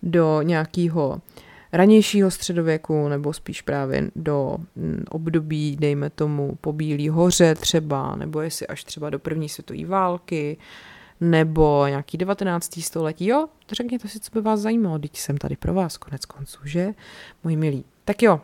do 0.04 0.42
nějakého 0.42 1.22
ranějšího 1.76 2.32
středověku 2.32 3.08
nebo 3.08 3.34
spíš 3.34 3.62
právě 3.62 4.12
do 4.16 4.58
mm, 4.76 5.04
období, 5.10 5.76
dejme 5.80 6.10
tomu, 6.10 6.58
po 6.62 6.74
Bílý 6.74 7.10
hoře 7.10 7.56
třeba, 7.56 8.16
nebo 8.16 8.42
jestli 8.42 8.68
až 8.68 8.84
třeba 8.84 9.10
do 9.10 9.20
první 9.20 9.50
světové 9.50 9.86
války, 9.86 10.58
nebo 11.22 11.88
nějaký 11.88 12.18
19. 12.18 12.80
století. 12.82 13.28
Jo, 13.28 13.48
řekněte 13.72 14.08
si, 14.08 14.20
co 14.20 14.32
by 14.34 14.42
vás 14.42 14.60
zajímalo, 14.60 15.00
teď 15.00 15.18
jsem 15.18 15.38
tady 15.38 15.56
pro 15.56 15.74
vás 15.74 15.98
konec 15.98 16.26
konců, 16.26 16.60
že, 16.64 16.94
moji 17.44 17.56
milí. 17.56 17.86
Tak 18.06 18.24
jo, 18.24 18.42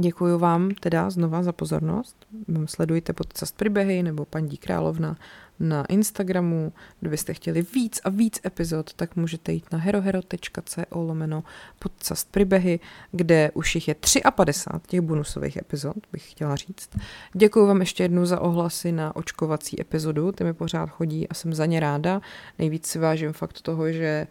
Děkuji 0.00 0.38
vám 0.38 0.70
teda 0.80 1.10
znova 1.10 1.42
za 1.42 1.52
pozornost. 1.52 2.26
Sledujte 2.66 3.12
podcast 3.12 3.56
Příběhy 3.56 4.02
nebo 4.02 4.24
paní 4.24 4.56
Královna 4.56 5.16
na 5.60 5.84
Instagramu. 5.84 6.72
Kdybyste 7.00 7.34
chtěli 7.34 7.62
víc 7.74 8.00
a 8.04 8.10
víc 8.10 8.40
epizod, 8.46 8.94
tak 8.94 9.16
můžete 9.16 9.52
jít 9.52 9.72
na 9.72 9.78
herohero.co 9.78 10.82
lomeno 10.90 11.44
podcast 11.78 12.30
Příběhy, 12.30 12.80
kde 13.12 13.50
už 13.54 13.74
jich 13.74 13.88
je 13.88 13.96
53 14.34 14.90
těch 14.90 15.00
bonusových 15.00 15.56
epizod, 15.56 15.96
bych 16.12 16.30
chtěla 16.30 16.56
říct. 16.56 16.90
Děkuji 17.32 17.66
vám 17.66 17.80
ještě 17.80 18.04
jednou 18.04 18.26
za 18.26 18.40
ohlasy 18.40 18.92
na 18.92 19.16
očkovací 19.16 19.80
epizodu, 19.80 20.32
ty 20.32 20.44
mi 20.44 20.54
pořád 20.54 20.90
chodí 20.90 21.28
a 21.28 21.34
jsem 21.34 21.54
za 21.54 21.66
ně 21.66 21.80
ráda. 21.80 22.20
Nejvíc 22.58 22.86
si 22.86 22.98
vážím 22.98 23.32
fakt 23.32 23.60
toho, 23.60 23.92
že 23.92 24.26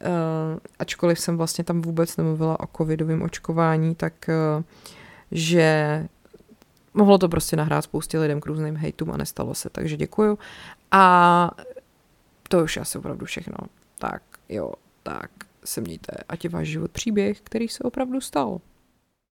Uh, 0.00 0.58
ačkoliv 0.78 1.20
jsem 1.20 1.36
vlastně 1.36 1.64
tam 1.64 1.82
vůbec 1.82 2.16
nemluvila 2.16 2.60
o 2.60 2.66
covidovém 2.76 3.22
očkování, 3.22 3.94
tak 3.94 4.12
uh, 4.58 4.64
že 5.30 6.06
mohlo 6.94 7.18
to 7.18 7.28
prostě 7.28 7.56
nahrát 7.56 7.84
spoustě 7.84 8.18
lidem 8.18 8.40
k 8.40 8.46
různým 8.46 8.76
hejtům 8.76 9.10
a 9.10 9.16
nestalo 9.16 9.54
se, 9.54 9.70
takže 9.70 9.96
děkuju. 9.96 10.38
A 10.90 11.50
to 12.48 12.64
už 12.64 12.76
asi 12.76 12.98
opravdu 12.98 13.26
všechno. 13.26 13.56
Tak 13.98 14.22
jo, 14.48 14.72
tak 15.02 15.30
se 15.64 15.80
mějte, 15.80 16.12
ať 16.28 16.44
je 16.44 16.50
váš 16.50 16.68
život 16.68 16.90
příběh, 16.90 17.40
který 17.40 17.68
se 17.68 17.84
opravdu 17.84 18.20
stal. 18.20 18.60